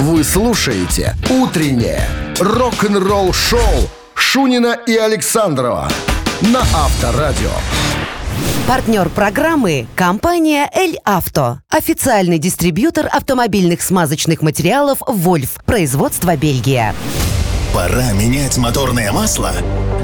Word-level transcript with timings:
Вы 0.00 0.24
слушаете 0.24 1.14
«Утреннее 1.28 2.08
рок-н-ролл-шоу» 2.40 3.60
Шунина 4.14 4.74
и 4.86 4.96
Александрова 4.96 5.90
на 6.40 6.60
Авторадио. 6.60 7.50
Партнер 8.66 9.10
программы– 9.10 9.86
компания 9.96 10.70
«Эль 10.74 10.96
Авто». 11.04 11.58
Официальный 11.68 12.38
дистрибьютор 12.38 13.08
автомобильных 13.12 13.82
смазочных 13.82 14.40
материалов 14.40 15.02
«Вольф». 15.06 15.58
Производство 15.66 16.34
Бельгия. 16.34 16.94
Пора 17.74 18.12
менять 18.14 18.56
моторное 18.56 19.12
масло? 19.12 19.52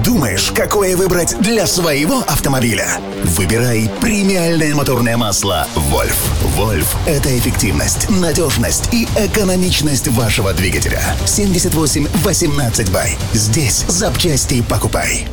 Думаешь, 0.07 0.53
какое 0.55 0.97
выбрать 0.97 1.37
для 1.41 1.67
своего 1.67 2.21
автомобиля? 2.21 2.87
Выбирай 3.25 3.91
премиальное 4.01 4.73
моторное 4.73 5.17
масло 5.17 5.67
«Вольф». 5.75 6.17
«Вольф»— 6.55 6.95
это 7.07 7.37
эффективность, 7.37 8.09
надежность 8.09 8.95
и 8.95 9.09
экономичность 9.17 10.07
вашего 10.07 10.53
двигателя. 10.55 11.03
78 11.27 12.07
18 12.23 12.91
бай. 12.93 13.17
Здесь 13.33 13.85
запчасти 13.89 14.63
покупай. 14.63 15.27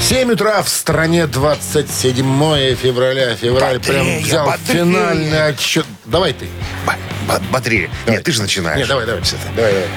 7 0.00 0.32
утра 0.32 0.62
в 0.62 0.70
стране 0.70 1.26
27 1.26 2.76
февраля. 2.76 3.36
Февраль 3.36 3.78
прям 3.80 3.98
Бодрее, 4.06 4.20
взял 4.22 4.46
бодрее. 4.46 4.78
финальный 4.84 5.46
отчет. 5.48 5.84
Давай 6.06 6.32
ты. 6.32 6.46
Б- 6.86 6.96
б- 7.28 7.42
Бодрее. 7.52 7.90
Давай. 8.06 8.16
Нет, 8.18 8.24
ты 8.24 8.32
же 8.32 8.40
начинаешь. 8.40 8.78
Нет, 8.78 8.88
давай, 8.88 9.04
давай. 9.06 9.22
Давай, 9.54 9.72
давай. 9.72 9.88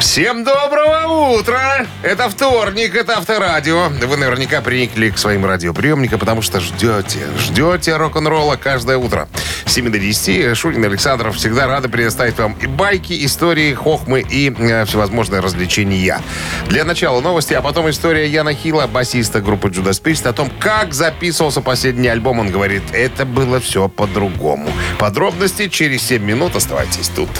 Всем 0.00 0.44
доброго 0.44 1.38
утра! 1.38 1.86
Это 2.02 2.28
вторник, 2.28 2.94
это 2.94 3.16
Авторадио. 3.16 3.88
Вы 3.88 4.16
наверняка 4.18 4.60
приникли 4.60 5.08
к 5.08 5.16
своим 5.16 5.46
радиоприемникам, 5.46 6.20
потому 6.20 6.42
что 6.42 6.60
ждете, 6.60 7.20
ждете 7.38 7.96
рок-н-ролла 7.96 8.56
каждое 8.56 8.98
утро. 8.98 9.26
С 9.64 9.72
7 9.72 9.90
до 9.90 9.98
10 9.98 10.54
Шунин 10.54 10.84
и 10.84 10.86
Александров 10.86 11.36
всегда 11.36 11.66
рады 11.66 11.88
предоставить 11.88 12.38
вам 12.38 12.54
и 12.60 12.66
байки, 12.66 13.24
истории, 13.24 13.72
хохмы 13.72 14.20
и 14.20 14.50
э, 14.50 14.84
всевозможные 14.84 15.40
развлечения. 15.40 16.20
Для 16.68 16.84
начала 16.84 17.22
новости, 17.22 17.54
а 17.54 17.62
потом 17.62 17.88
история 17.88 18.28
Яна 18.28 18.52
Хила, 18.52 18.86
басиста 18.86 19.40
группы 19.40 19.68
Judas 19.68 20.02
Priest, 20.02 20.28
о 20.28 20.34
том, 20.34 20.50
как 20.60 20.92
записывался 20.92 21.62
последний 21.62 22.08
альбом. 22.08 22.38
Он 22.38 22.50
говорит, 22.50 22.82
это 22.92 23.24
было 23.24 23.60
все 23.60 23.88
по-другому. 23.88 24.68
Подробности 24.98 25.68
через 25.68 26.02
7 26.02 26.22
минут. 26.22 26.54
Оставайтесь 26.54 27.08
тут. 27.08 27.30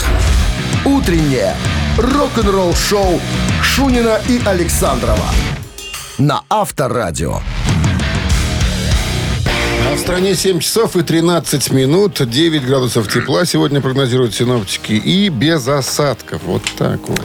«Утреннее 1.07 1.55
рок-н-ролл-шоу» 1.99 3.21
Шунина 3.63 4.21
и 4.29 4.43
Александрова 4.45 5.31
на 6.19 6.43
Авторадио. 6.51 7.39
А 9.89 9.95
в 9.95 10.01
стране 10.01 10.35
7 10.35 10.59
часов 10.59 10.97
и 10.97 11.03
13 11.03 11.71
минут, 11.71 12.29
9 12.29 12.67
градусов 12.67 13.07
тепла 13.07 13.45
сегодня 13.45 13.81
прогнозируют 13.81 14.35
синоптики 14.35 14.95
и 14.95 15.29
без 15.29 15.69
осадков. 15.69 16.43
Вот 16.43 16.63
так 16.77 16.99
вот. 17.07 17.23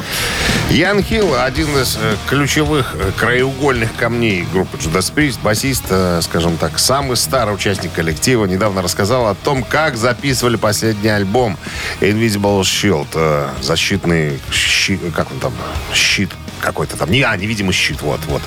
Ян 0.72 1.03
Хилл, 1.03 1.36
один 1.36 1.67
из 1.77 1.97
э, 1.97 2.16
ключевых 2.30 2.95
э, 2.95 3.11
краеугольных 3.17 3.94
камней 3.97 4.47
группы 4.53 4.77
Judas 4.77 5.14
Priest, 5.14 5.39
басист, 5.44 5.83
э, 5.89 6.22
скажем 6.23 6.55
так, 6.55 6.80
самый 6.80 7.17
старый 7.17 7.53
участник 7.53 7.91
коллектива, 7.91 8.45
недавно 8.45 8.81
рассказал 8.81 9.27
о 9.27 9.36
том, 9.36 9.64
как 9.64 9.97
записывали 9.97 10.55
последний 10.55 11.09
альбом 11.09 11.58
Invisible 11.99 12.61
Shield, 12.61 13.49
защитный 13.61 14.39
щит, 14.49 15.02
как 15.14 15.30
он 15.31 15.39
там, 15.39 15.53
щит 15.94 16.30
какой-то 16.61 16.95
там, 16.95 17.11
не, 17.11 17.22
а, 17.23 17.36
невидимый 17.36 17.73
щит, 17.73 18.02
вот, 18.02 18.22
вот. 18.27 18.42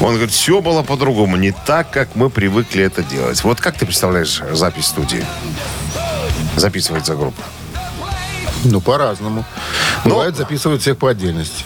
Он 0.00 0.14
говорит, 0.14 0.32
все 0.32 0.62
было 0.62 0.82
по-другому, 0.82 1.36
не 1.36 1.52
так, 1.52 1.90
как 1.90 2.16
мы 2.16 2.30
привыкли 2.30 2.82
это 2.84 3.02
делать. 3.02 3.44
Вот 3.44 3.60
как 3.60 3.76
ты 3.76 3.84
представляешь 3.84 4.40
запись 4.52 4.86
студии? 4.86 5.22
Записывается 6.56 7.14
группа. 7.14 7.42
Ну, 8.64 8.80
по-разному. 8.80 9.44
Бывает, 10.04 10.36
записывают 10.36 10.82
всех 10.82 10.96
по 10.98 11.08
отдельности. 11.10 11.64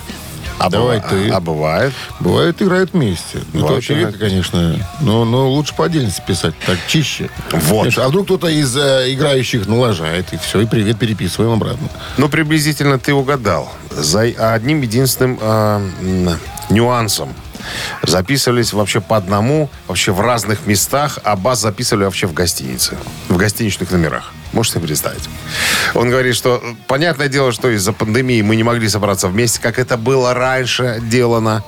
А 0.60 0.70
Давай 0.70 0.98
быва- 0.98 1.08
ты. 1.08 1.28
А 1.30 1.38
бывает? 1.40 1.92
Бывает, 2.18 2.61
играют 2.61 2.92
вместе. 2.92 3.39
Ну, 3.52 3.61
это 3.61 3.61
Бывает, 3.61 3.78
очевидно, 3.78 4.08
играют. 4.11 4.18
конечно. 4.18 4.86
Но, 5.00 5.24
но 5.24 5.48
лучше 5.48 5.73
по 5.77 5.84
отдельности 5.84 6.20
писать, 6.27 6.55
так 6.67 6.77
чище. 6.89 7.30
Вот. 7.52 7.83
Конечно, 7.83 8.05
А 8.05 8.08
вдруг 8.08 8.24
кто-то 8.24 8.48
из 8.48 8.77
э, 8.77 9.12
играющих 9.14 9.68
налажает, 9.68 10.33
и 10.33 10.36
все, 10.39 10.61
и 10.62 10.67
привет, 10.67 10.98
переписываем 10.98 11.52
обратно. 11.52 11.89
Ну, 12.17 12.28
приблизительно 12.28 12.98
ты 12.98 13.14
угадал. 13.14 13.73
За 13.92 14.23
одним 14.23 14.83
единственным 14.83 15.39
э, 15.40 16.36
нюансом. 16.70 17.33
Записывались 18.02 18.73
вообще 18.73 19.00
по 19.00 19.17
одному, 19.17 19.68
вообще 19.86 20.11
в 20.12 20.20
разных 20.20 20.67
местах, 20.67 21.18
а 21.23 21.36
бас 21.36 21.61
записывали 21.61 22.05
вообще 22.05 22.27
в 22.27 22.33
гостинице, 22.33 22.96
в 23.28 23.36
гостиничных 23.36 23.90
номерах. 23.90 24.33
Можете 24.53 24.81
представить. 24.81 25.29
Он 25.95 26.09
говорит, 26.09 26.35
что 26.35 26.63
понятное 26.86 27.29
дело, 27.29 27.53
что 27.53 27.69
из-за 27.70 27.92
пандемии 27.92 28.41
мы 28.42 28.57
не 28.57 28.63
могли 28.63 28.89
собраться 28.89 29.29
вместе, 29.29 29.61
как 29.61 29.79
это 29.79 29.97
было 29.97 30.35
раньше 30.35 31.01
делано. 31.03 31.63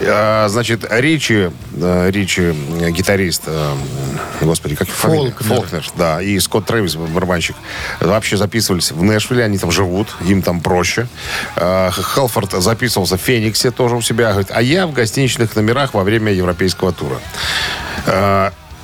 Э, 0.00 0.46
Значит, 0.48 0.84
Ричи, 0.90 1.50
э, 1.76 2.10
Ричи, 2.10 2.54
э, 2.80 2.90
гитарист, 2.90 3.42
э, 3.46 3.74
господи, 4.40 4.74
как 4.74 4.88
его 4.88 4.96
фамилия? 4.96 5.30
Фолкнер. 5.30 5.48
Фолкнер, 5.48 5.86
да, 5.96 6.22
и 6.22 6.38
Скотт 6.40 6.66
Трэвис, 6.66 6.96
барабанщик, 6.96 7.56
вообще 8.00 8.36
записывались 8.36 8.90
в 8.90 9.02
Нэшвилле, 9.02 9.44
они 9.44 9.58
там 9.58 9.70
живут, 9.70 10.08
им 10.26 10.42
там 10.42 10.60
проще. 10.60 11.06
Э, 11.56 11.90
Хелфорд 11.92 12.52
записывался 12.52 13.16
в 13.16 13.20
Фениксе 13.20 13.70
тоже 13.70 13.96
у 13.96 14.02
себя, 14.02 14.30
говорит, 14.30 14.50
а 14.50 14.60
я 14.62 14.86
в 14.86 14.92
гостиничных 14.92 15.54
номерах 15.54 15.94
во 15.94 16.02
время 16.02 16.32
европейского 16.32 16.92
тура. 16.92 17.20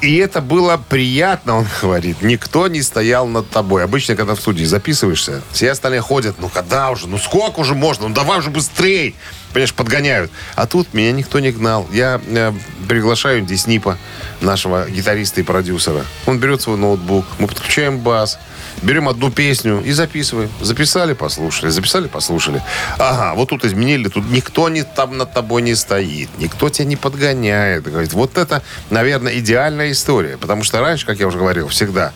И 0.05 0.17
это 0.17 0.43
было 0.43 0.77
приятно, 0.77 1.57
он 1.57 1.67
говорит. 1.81 2.21
Никто 2.21 2.69
не 2.69 2.83
стоял 2.83 3.27
над 3.27 3.49
тобой. 3.49 3.83
Обычно, 3.83 4.17
когда 4.17 4.35
в 4.35 4.41
студии 4.41 4.65
записываешься, 4.65 5.41
все 5.51 5.71
остальные 5.71 6.03
ходят. 6.03 6.37
Ну, 6.39 6.51
когда 6.51 6.91
уже? 6.91 7.09
Ну, 7.09 7.17
сколько 7.17 7.61
уже 7.61 7.75
можно? 7.75 8.09
Ну, 8.09 8.15
давай 8.15 8.39
уже 8.41 8.51
быстрей. 8.51 9.15
Понимаешь, 9.55 9.73
подгоняют. 9.73 10.31
А 10.57 10.67
тут 10.67 10.93
меня 10.93 11.13
никто 11.13 11.41
не 11.41 11.53
гнал. 11.53 11.87
Я 11.91 12.21
э, 12.27 12.53
приглашаю 12.87 13.41
Диснипа, 13.43 13.97
нашего 14.43 14.91
гитариста 14.91 15.41
и 15.41 15.45
продюсера. 15.45 16.05
Он 16.27 16.39
берет 16.39 16.61
свой 16.61 16.77
ноутбук, 16.77 17.25
мы 17.39 17.47
подключаем 17.47 17.99
бас, 18.01 18.39
берем 18.83 19.09
одну 19.09 19.31
песню 19.31 19.83
и 19.85 19.93
записываем. 19.93 20.51
Записали, 20.61 21.13
послушали. 21.15 21.71
Записали, 21.71 22.09
послушали. 22.09 22.63
Ага, 22.99 23.35
вот 23.35 23.49
тут 23.51 23.65
изменили. 23.65 24.09
Тут 24.09 24.29
никто 24.31 24.69
не, 24.69 24.83
там 24.83 25.17
над 25.17 25.33
тобой 25.33 25.63
не 25.63 25.75
стоит. 25.75 26.29
Никто 26.39 26.69
тебя 26.69 26.85
не 26.87 26.97
подгоняет. 26.97 27.85
Говорит, 27.85 28.13
вот 28.13 28.37
это, 28.37 28.63
наверное, 28.91 29.39
идеальная 29.39 29.93
история. 29.93 30.37
Потому 30.37 30.65
что 30.65 30.81
раньше, 30.81 31.07
как 31.07 31.19
я 31.19 31.27
уже 31.27 31.39
говорил, 31.39 31.69
всегда 31.69 32.13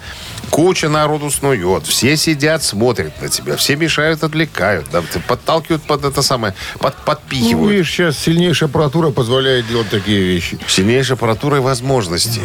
куча 0.50 0.88
народу 0.88 1.30
снует. 1.30 1.86
Все 1.86 2.16
сидят, 2.16 2.62
смотрят 2.62 3.20
на 3.20 3.28
тебя. 3.28 3.56
Все 3.56 3.76
мешают, 3.76 4.22
отвлекают. 4.24 4.86
Да, 4.90 5.02
подталкивают 5.26 5.82
под 5.82 6.04
это 6.04 6.22
самое, 6.22 6.54
под, 6.78 6.94
Ну, 6.96 7.02
подпихивают. 7.04 7.72
видишь, 7.72 7.90
сейчас 7.90 8.18
сильнейшая 8.18 8.68
аппаратура 8.68 9.10
позволяет 9.10 9.68
делать 9.68 9.90
такие 9.90 10.20
вещи. 10.22 10.58
Сильнейшая 10.66 11.16
аппаратура 11.16 11.58
и 11.58 11.60
возможности. 11.60 12.40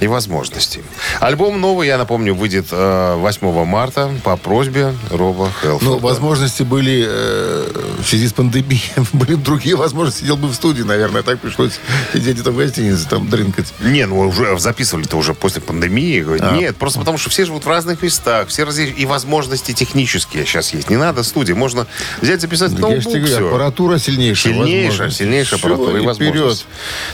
И 0.00 0.06
возможности. 0.08 0.82
Альбом 1.20 1.60
новый, 1.60 1.86
я 1.86 1.96
напомню, 1.98 2.34
выйдет 2.34 2.66
э, 2.72 3.14
8 3.16 3.64
марта 3.64 4.10
по 4.24 4.36
просьбе 4.36 4.92
Роба 5.10 5.48
Хелфорда. 5.62 5.84
Ну, 5.84 5.98
возможности 5.98 6.62
были 6.64 7.06
э, 7.08 7.92
в 8.02 8.06
связи 8.06 8.26
с 8.28 8.32
пандемией. 8.32 8.82
Были 9.12 9.34
бы 9.36 9.42
другие 9.42 9.76
возможности, 9.76 10.20
сидел 10.22 10.36
бы 10.36 10.48
в 10.48 10.54
студии, 10.54 10.82
наверное. 10.82 11.22
Так 11.22 11.38
пришлось 11.38 11.78
сидеть 12.12 12.34
где-то 12.34 12.50
в 12.50 12.56
гостинице, 12.56 13.08
там, 13.08 13.30
дрынкать. 13.30 13.72
Не, 13.80 14.06
ну 14.06 14.18
уже 14.28 14.58
записывали-то 14.58 15.16
уже 15.16 15.32
после 15.32 15.62
пандемии. 15.62 16.24
А. 16.40 16.56
Нет, 16.56 16.76
просто 16.76 16.98
потому 16.98 17.16
что 17.16 17.30
все 17.30 17.44
живут 17.44 17.64
в 17.64 17.68
разных 17.68 18.02
местах, 18.02 18.48
все 18.48 18.64
разли- 18.64 18.92
и 18.92 19.06
возможности 19.06 19.72
технические 19.72 20.44
сейчас 20.44 20.74
есть. 20.74 20.90
Не 20.90 20.96
надо 20.96 21.22
студии, 21.22 21.52
можно 21.52 21.86
взять, 22.20 22.40
записать 22.40 22.72
Так 22.72 22.80
ноутбук, 22.80 22.96
я 22.96 23.00
же 23.00 23.08
тебе 23.10 23.20
говорю, 23.20 23.36
всё. 23.36 23.48
аппаратура 23.48 23.98
сильнейшая. 23.98 24.52
Сильнейшая, 24.54 25.10
сильнейшая 25.10 25.58
аппаратура 25.60 25.98
и 25.98 26.02
и 26.02 26.06
возможность. 26.06 26.62
вперед. 26.62 26.66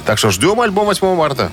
Так 0.06 0.18
что 0.18 0.30
ждем 0.30 0.60
альбом 0.60 0.86
8 0.86 1.14
марта. 1.14 1.52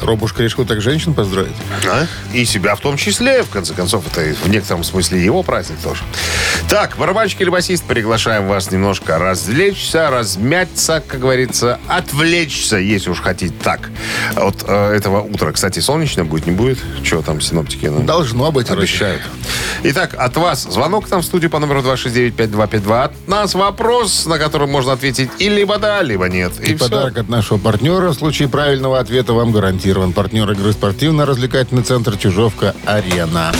Робушка 0.00 0.42
решил 0.42 0.64
так 0.64 0.80
женщин 0.80 1.14
поздравить. 1.14 1.54
А? 1.86 2.06
И 2.32 2.44
себя 2.44 2.74
в 2.74 2.80
том 2.80 2.96
числе, 2.96 3.42
в 3.42 3.50
конце 3.50 3.74
концов, 3.74 4.04
это 4.06 4.34
в 4.44 4.48
некотором 4.48 4.84
смысле 4.84 5.22
его 5.24 5.42
праздник 5.42 5.78
тоже. 5.82 6.02
Так, 6.68 6.96
барабанщик 6.96 7.40
или 7.40 7.50
басист, 7.50 7.84
приглашаем 7.84 8.46
вас 8.48 8.70
немножко 8.70 9.18
развлечься, 9.18 10.10
размяться, 10.10 11.02
как 11.06 11.20
говорится, 11.20 11.78
отвлечься, 11.88 12.76
если 12.76 13.10
уж 13.10 13.20
хотите 13.20 13.54
так. 13.62 13.90
От 14.36 14.64
э, 14.66 14.92
этого 14.96 15.20
утра, 15.22 15.52
кстати, 15.52 15.80
солнечно 15.80 16.24
будет, 16.24 16.46
не 16.46 16.52
будет? 16.52 16.78
Что 17.02 17.22
там 17.22 17.40
синоптики? 17.40 17.86
ну, 17.86 18.02
Должно 18.02 18.50
быть. 18.52 18.68
вроде. 18.68 18.82
Обещают. 18.82 19.22
Итак, 19.82 20.14
от 20.16 20.36
вас 20.36 20.62
звонок 20.62 21.10
нам 21.10 21.22
в 21.22 21.24
студию 21.24 21.50
по 21.50 21.58
номеру 21.58 21.80
269-5252. 21.80 23.04
От 23.04 23.28
нас 23.28 23.54
вопрос, 23.54 24.26
на 24.26 24.38
который 24.38 24.68
можно 24.68 24.92
ответить 24.92 25.30
и 25.38 25.48
либо 25.48 25.78
да, 25.78 26.02
либо 26.02 26.28
нет. 26.28 26.52
И, 26.60 26.72
И 26.72 26.76
подарок 26.76 27.18
от 27.18 27.28
нашего 27.28 27.58
партнера 27.58 28.10
в 28.10 28.14
случае 28.14 28.48
правильного 28.48 28.98
ответа 28.98 29.23
вам 29.32 29.52
гарантирован. 29.52 30.12
Партнер 30.12 30.50
игры 30.50 30.72
спортивно-развлекательный 30.72 31.82
центр 31.82 32.16
«Чижовка-Арена». 32.16 33.52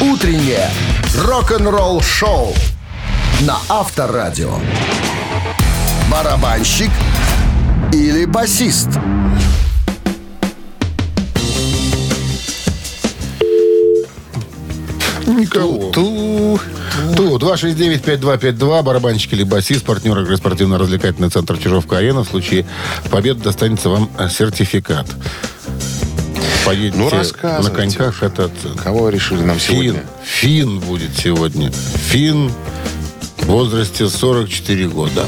Утреннее 0.00 0.68
рок-н-ролл 1.24 2.02
шоу 2.02 2.52
на 3.40 3.56
Авторадио. 3.68 4.58
Барабанщик 6.10 6.90
или 7.92 8.24
басист? 8.26 8.88
Никого. 15.26 15.90
Ту. 15.90 16.60
Ту. 17.16 17.38
269-5252. 17.38 18.82
Барабанщик 18.82 19.32
или 19.32 19.42
басист. 19.44 19.84
Партнер 19.84 20.18
игры 20.20 20.36
спортивно-развлекательный 20.36 21.30
центр 21.30 21.56
Чижовка-Арена. 21.58 22.24
В 22.24 22.28
случае 22.28 22.66
победы 23.10 23.42
достанется 23.42 23.88
вам 23.88 24.10
сертификат. 24.30 25.06
Поедете 26.64 26.96
Ну, 26.98 27.10
на 27.62 27.70
коньках 27.70 28.22
этот... 28.24 28.50
Кого 28.82 29.08
решили 29.10 29.40
нам 29.42 29.58
Фин. 29.58 29.76
сегодня? 29.76 30.02
Фин 30.24 30.78
будет 30.80 31.16
сегодня. 31.16 31.70
Фин 31.70 32.50
в 33.38 33.44
возрасте 33.46 34.08
44 34.08 34.88
года. 34.88 35.26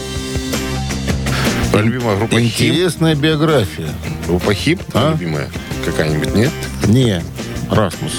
Любимая 1.75 2.17
группа. 2.17 2.41
Интересная 2.41 3.14
биография. 3.14 3.88
Группа 4.26 4.53
Хим, 4.53 4.81
А? 4.94 5.12
любимая 5.12 5.49
какая-нибудь, 5.85 6.35
нет? 6.35 6.50
Не, 6.88 7.23
Расмус. 7.71 8.12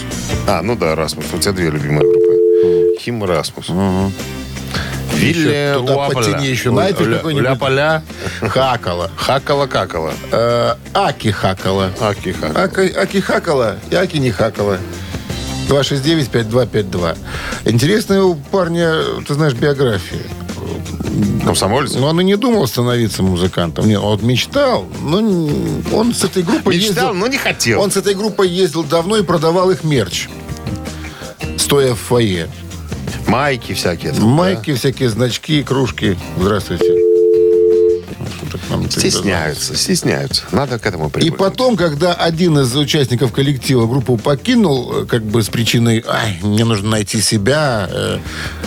А, 0.48 0.62
ну 0.62 0.76
да, 0.78 0.96
Расмус. 0.96 1.26
У 1.34 1.40
тебя 1.40 1.52
две 1.52 1.70
любимые 1.70 2.02
группы. 2.02 2.19
Хим 3.00 3.24
и 3.24 3.28
Расмус. 3.28 3.68
Вилли 5.14 5.50
Еще 5.50 5.74
туда 5.80 5.96
Уапаля. 5.96 6.16
потяни 6.16 6.48
еще 6.48 6.70
Ля- 6.70 6.94
какой-нибудь. 7.18 7.44
Ля-поля. 7.50 8.04
Хакала. 8.42 9.12
Хакала-какала. 9.18 10.14
Э, 10.32 10.76
Аки 10.94 11.30
Хакала. 11.32 11.92
Аки 12.00 12.32
Хакала. 12.32 12.64
Аки, 12.64 12.94
Аки 12.96 13.20
Хакала 13.20 13.76
и 13.90 13.96
Аки 13.96 14.18
не 14.18 14.32
Хакала. 14.32 14.78
269-5252. 15.68 17.18
Интересная 17.66 18.22
у 18.24 18.36
парня, 18.36 18.94
ты 19.28 19.34
знаешь, 19.34 19.54
биография. 19.54 20.22
Комсомолец? 21.44 21.94
Но 21.96 22.08
он 22.08 22.22
и 22.22 22.24
не 22.24 22.36
думал 22.38 22.66
становиться 22.68 23.24
музыкантом. 23.24 23.88
Нет, 23.88 24.00
он 24.00 24.26
мечтал, 24.26 24.88
но 25.02 25.18
он 25.94 26.14
с 26.14 26.24
этой 26.24 26.44
группой 26.44 26.76
Мечтал, 26.76 27.08
ездил... 27.10 27.14
но 27.14 27.28
не 27.28 27.38
хотел. 27.38 27.82
Он 27.82 27.92
с 27.92 27.98
этой 27.98 28.14
группой 28.16 28.48
ездил 28.48 28.84
давно 28.84 29.18
и 29.18 29.24
продавал 29.24 29.70
их 29.72 29.84
мерч. 29.84 30.28
Стоя 31.58 31.94
в 31.94 32.00
фойе. 32.00 32.48
Майки 33.30 33.74
всякие. 33.74 34.12
там, 34.14 34.24
Майки, 34.24 34.74
всякие 34.74 35.10
значки, 35.10 35.64
кружки. 35.64 36.18
Здравствуйте. 36.38 36.86
Да? 38.70 38.90
Стесняются, 38.90 39.76
стесняются. 39.76 40.44
Надо 40.52 40.80
к 40.80 40.86
этому 40.86 41.08
И 41.08 41.12
привыкнуть. 41.12 41.38
потом, 41.40 41.76
когда 41.76 42.14
один 42.14 42.58
из 42.60 42.76
участников 42.76 43.32
коллектива 43.32 43.88
группу 43.88 44.18
покинул, 44.18 45.04
э, 45.04 45.06
как 45.06 45.24
бы 45.24 45.42
с 45.44 45.50
причиной, 45.50 46.04
ай, 46.08 46.40
мне 46.42 46.66
нужно 46.66 46.90
найти 46.90 47.22
себя, 47.22 47.88
э, 47.92 48.20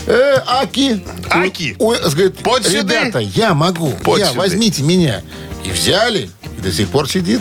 э, 0.07 0.35
Аки. 0.47 1.03
Аки? 1.31 1.77
Ой, 1.79 1.99
говорит, 2.01 2.37
Подь 2.39 2.67
сюда. 2.67 2.79
ребята, 3.03 3.19
я 3.21 3.55
могу, 3.55 3.91
Подь 4.03 4.21
я, 4.21 4.27
сюда. 4.29 4.41
возьмите 4.41 4.83
меня. 4.83 5.23
И 5.65 5.71
взяли, 5.71 6.31
и 6.59 6.61
до 6.61 6.73
сих 6.73 6.89
пор 6.89 7.09
сидит. 7.09 7.41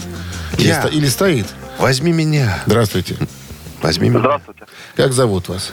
Или, 0.57 0.67
Я. 0.67 0.79
сто- 0.81 0.89
или 0.89 1.07
стоит. 1.07 1.47
Возьми 1.79 2.11
меня. 2.11 2.61
Здравствуйте. 2.67 3.15
Возьми 3.81 4.09
меня. 4.09 4.19
Здравствуйте. 4.19 4.65
Как 4.95 5.13
зовут 5.13 5.49
вас? 5.49 5.71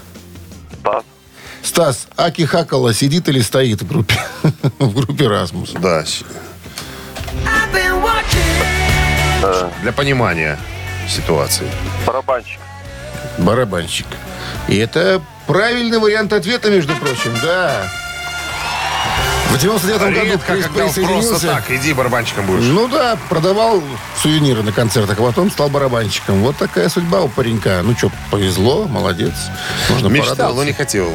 Стас. 0.80 1.04
Стас, 1.62 2.08
Аки 2.16 2.44
Хакала 2.44 2.94
сидит 2.94 3.28
или 3.28 3.40
стоит 3.40 3.82
в 3.82 3.86
группе? 3.88 4.16
в 4.78 4.92
группе 4.94 5.26
Расмус. 5.28 5.72
Да. 5.72 6.04
с- 6.04 6.22
Для 9.82 9.92
понимания 9.92 10.58
ситуации. 11.08 11.68
Барабанщик. 12.06 12.60
Барабанщик. 13.38 14.06
И 14.68 14.76
это 14.76 15.22
правильный 15.46 15.98
вариант 15.98 16.32
ответа, 16.32 16.70
между 16.70 16.94
прочим, 16.96 17.32
да. 17.42 17.82
В 19.50 19.58
99 19.58 20.00
году 20.14 20.38
Крис 20.38 20.40
когда 20.46 20.68
просто 20.68 21.00
присоединился. 21.00 21.46
так, 21.46 21.70
иди 21.70 21.94
барабанщиком 21.94 22.46
будешь. 22.46 22.64
Ну 22.64 22.86
да, 22.86 23.16
продавал 23.30 23.82
сувениры 24.22 24.62
на 24.62 24.72
концертах, 24.72 25.18
а 25.18 25.22
потом 25.22 25.50
стал 25.50 25.70
барабанщиком. 25.70 26.42
Вот 26.42 26.56
такая 26.58 26.88
судьба 26.90 27.22
у 27.22 27.28
паренька. 27.28 27.80
Ну 27.82 27.96
что, 27.96 28.12
повезло, 28.30 28.86
молодец. 28.86 29.32
Можно 29.88 30.08
Мечтал, 30.08 30.54
но 30.54 30.64
не 30.64 30.72
хотел. 30.72 31.10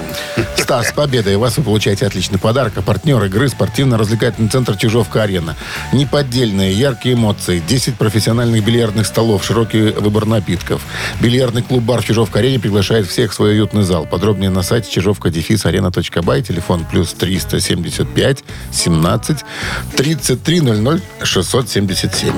Стас, 0.58 0.90
с 0.90 0.92
победой 0.94 1.38
вас 1.38 1.58
вы 1.58 1.64
получаете 1.64 2.08
отличный 2.08 2.40
подарок. 2.40 2.74
А 2.78 2.82
партнер 2.82 3.24
игры 3.24 3.50
спортивно-развлекательный 3.50 4.50
центр 4.50 4.76
Чижовка-Арена. 4.78 5.56
Неподдельные, 5.94 6.74
яркие 6.74 7.16
эмоции, 7.16 7.62
10 7.66 7.96
профессиональных 7.96 8.66
бильярдных 8.66 9.06
столов, 9.06 9.46
широкий 9.46 9.92
выбор 9.92 10.26
напитков. 10.26 10.82
Бильярдный 11.22 11.62
клуб-бар 11.62 12.02
в 12.02 12.06
Чижовка-Арене 12.06 12.60
приглашает 12.60 13.08
всех 13.08 13.32
в 13.32 13.36
свой 13.36 13.52
уютный 13.52 13.84
зал. 13.84 14.06
Подробнее 14.06 14.50
на 14.50 14.64
сайте 14.64 14.90
чижовка-арена.бай, 14.90 16.42
телефон 16.42 16.86
плюс 16.90 17.14
375 17.14 18.23
17 18.72 19.38
3300 19.96 21.02
677. 21.24 22.34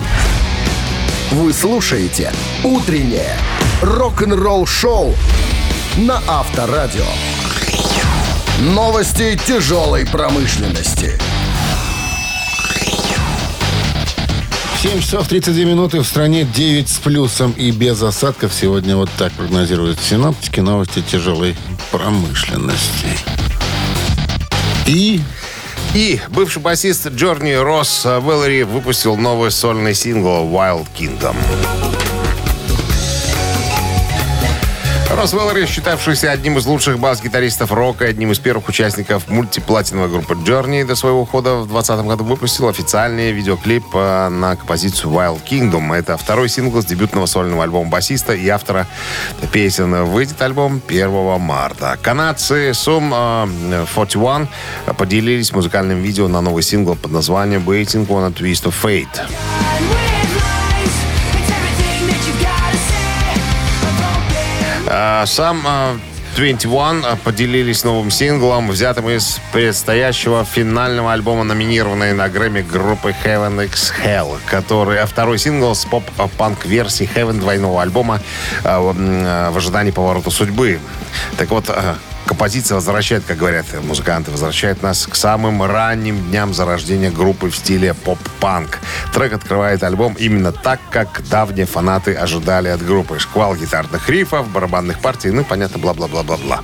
Вы 1.32 1.54
слушаете 1.54 2.32
«Утреннее 2.64 3.38
рок-н-ролл-шоу» 3.82 5.16
на 5.98 6.22
Авторадио. 6.28 7.06
Новости 8.60 9.40
тяжелой 9.46 10.06
промышленности. 10.06 11.20
7 14.82 15.02
часов 15.02 15.28
32 15.28 15.64
минуты 15.64 16.00
в 16.00 16.06
стране 16.06 16.46
9 16.46 16.88
с 16.88 17.00
плюсом 17.00 17.52
и 17.54 17.72
без 17.72 18.04
осадков. 18.04 18.54
Сегодня 18.54 18.96
вот 18.96 19.10
так 19.18 19.34
прогнозируют 19.34 20.00
синоптики 20.00 20.60
новости 20.60 21.02
тяжелой 21.02 21.56
промышленности. 21.92 23.08
И 24.86 25.22
И 25.96 26.20
бывший 26.28 26.62
басист 26.62 27.08
Джорни 27.08 27.54
Росс 27.54 28.04
Веллери 28.04 28.64
выпустил 28.64 29.16
новый 29.16 29.50
сольный 29.50 29.96
сингл 29.96 30.46
«Wild 30.46 30.88
Kingdom». 30.94 31.38
Росс 35.16 35.32
Веллери, 35.32 35.66
считавшийся 35.66 36.32
одним 36.32 36.58
из 36.58 36.66
лучших 36.66 37.00
бас-гитаристов 37.00 37.72
рока, 37.72 38.06
и 38.06 38.10
одним 38.10 38.34
из 38.34 38.40
первых 38.40 38.68
участников 38.68 39.30
мультиплатиновой 39.30 40.10
группы 40.10 40.34
Journey 40.34 40.86
до 40.86 40.96
своего 40.96 41.22
ухода 41.22 41.56
в 41.56 41.68
2020 41.68 42.06
году, 42.06 42.24
выпустил 42.26 42.68
официальный 42.68 43.32
видеоклип 43.32 43.84
э, 43.94 44.28
на 44.28 44.58
композицию 44.58 45.12
Wild 45.14 45.40
Kingdom. 45.50 45.96
Это 45.96 46.18
второй 46.18 46.50
сингл 46.50 46.82
с 46.82 46.86
дебютного 46.86 47.28
сольного 47.28 47.64
альбома 47.64 47.90
басиста 47.90 48.34
и 48.34 48.48
автора 48.50 48.88
песен. 49.54 50.04
Выйдет 50.04 50.42
альбом 50.42 50.82
1 50.86 51.40
марта. 51.40 51.98
Канадцы 52.02 52.72
Sum 52.72 53.48
э, 53.72 53.86
41 53.94 54.50
поделились 54.98 55.54
музыкальным 55.54 56.02
видео 56.02 56.28
на 56.28 56.42
новый 56.42 56.62
сингл 56.62 56.96
под 56.96 57.12
названием 57.12 57.64
Waiting 57.70 58.06
on 58.08 58.28
a 58.28 58.32
Twist 58.32 58.66
of 58.66 58.74
Fate. 58.84 60.05
Сам 65.26 65.62
а, 65.66 65.98
21 66.38 67.04
а, 67.06 67.18
поделились 67.18 67.84
новым 67.84 68.12
синглом, 68.12 68.70
взятым 68.70 69.10
из 69.10 69.42
предстоящего 69.52 70.46
финального 70.46 71.12
альбома, 71.12 71.44
номинированной 71.44 72.14
на 72.14 72.30
Грэмми 72.30 72.62
группы 72.62 73.14
Heaven 73.24 73.66
X 73.66 73.94
Hell, 74.02 74.38
который 74.46 75.02
а 75.02 75.06
второй 75.06 75.38
сингл 75.38 75.76
с 75.76 75.84
поп-панк 75.84 76.66
версии 76.66 77.10
Heaven 77.14 77.40
двойного 77.40 77.82
альбома 77.82 78.22
а, 78.64 78.80
в 78.80 78.96
а, 78.98 79.54
ожидании 79.54 79.92
поворота 79.92 80.30
судьбы. 80.30 80.80
Так 81.38 81.50
вот, 81.50 81.66
а, 81.70 81.98
Композиция 82.26 82.76
возвращает, 82.76 83.24
как 83.26 83.38
говорят 83.38 83.66
музыканты, 83.84 84.32
возвращает 84.32 84.82
нас 84.82 85.06
к 85.06 85.16
самым 85.16 85.62
ранним 85.64 86.18
дням 86.30 86.54
зарождения 86.54 87.12
группы 87.12 87.50
в 87.50 87.56
стиле 87.56 87.94
поп-панк. 87.94 88.80
Трек 89.14 89.34
открывает 89.34 89.84
альбом 89.84 90.16
именно 90.16 90.52
так, 90.52 90.80
как 90.90 91.22
давние 91.30 91.68
фанаты 91.68 92.16
ожидали 92.16 92.70
от 92.70 92.84
группы. 92.84 93.20
Шквал 93.20 93.56
гитарных 93.56 94.10
рифов, 94.10 94.50
барабанных 94.50 95.00
партий, 95.00 95.30
ну, 95.30 95.44
понятно, 95.44 95.78
бла-бла-бла-бла-бла. 95.78 96.62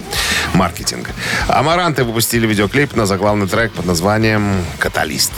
Маркетинг. 0.54 1.10
Амаранты 1.48 2.04
выпустили 2.04 2.48
видеоклип 2.48 2.96
на 2.96 3.06
заглавный 3.06 3.48
трек 3.48 3.72
под 3.72 3.86
названием 3.86 4.66
«Каталист». 4.80 5.32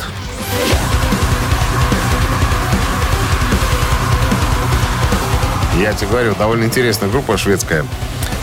Я 5.78 5.92
тебе 5.94 6.08
говорю, 6.08 6.36
довольно 6.36 6.64
интересная 6.66 7.10
группа 7.10 7.36
шведская. 7.38 7.84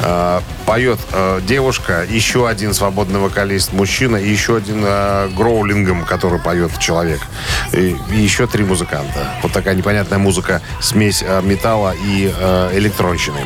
Э, 0.02 0.40
поет 0.66 0.98
э, 1.12 1.40
девушка, 1.46 2.06
еще 2.08 2.48
один 2.48 2.74
свободный 2.74 3.18
вокалист 3.18 3.72
мужчина 3.72 4.16
и 4.16 4.28
еще 4.28 4.56
один 4.56 4.82
э, 4.84 5.28
гроулингом, 5.36 6.04
который 6.04 6.38
поет 6.38 6.78
человек. 6.78 7.20
И, 7.72 7.96
и 8.12 8.16
еще 8.16 8.46
три 8.46 8.64
музыканта. 8.64 9.34
Вот 9.42 9.52
такая 9.52 9.74
непонятная 9.74 10.18
музыка, 10.18 10.62
смесь 10.80 11.22
э, 11.26 11.42
металла 11.42 11.94
и 11.94 12.32
э, 12.34 12.70
электронщины. 12.74 13.40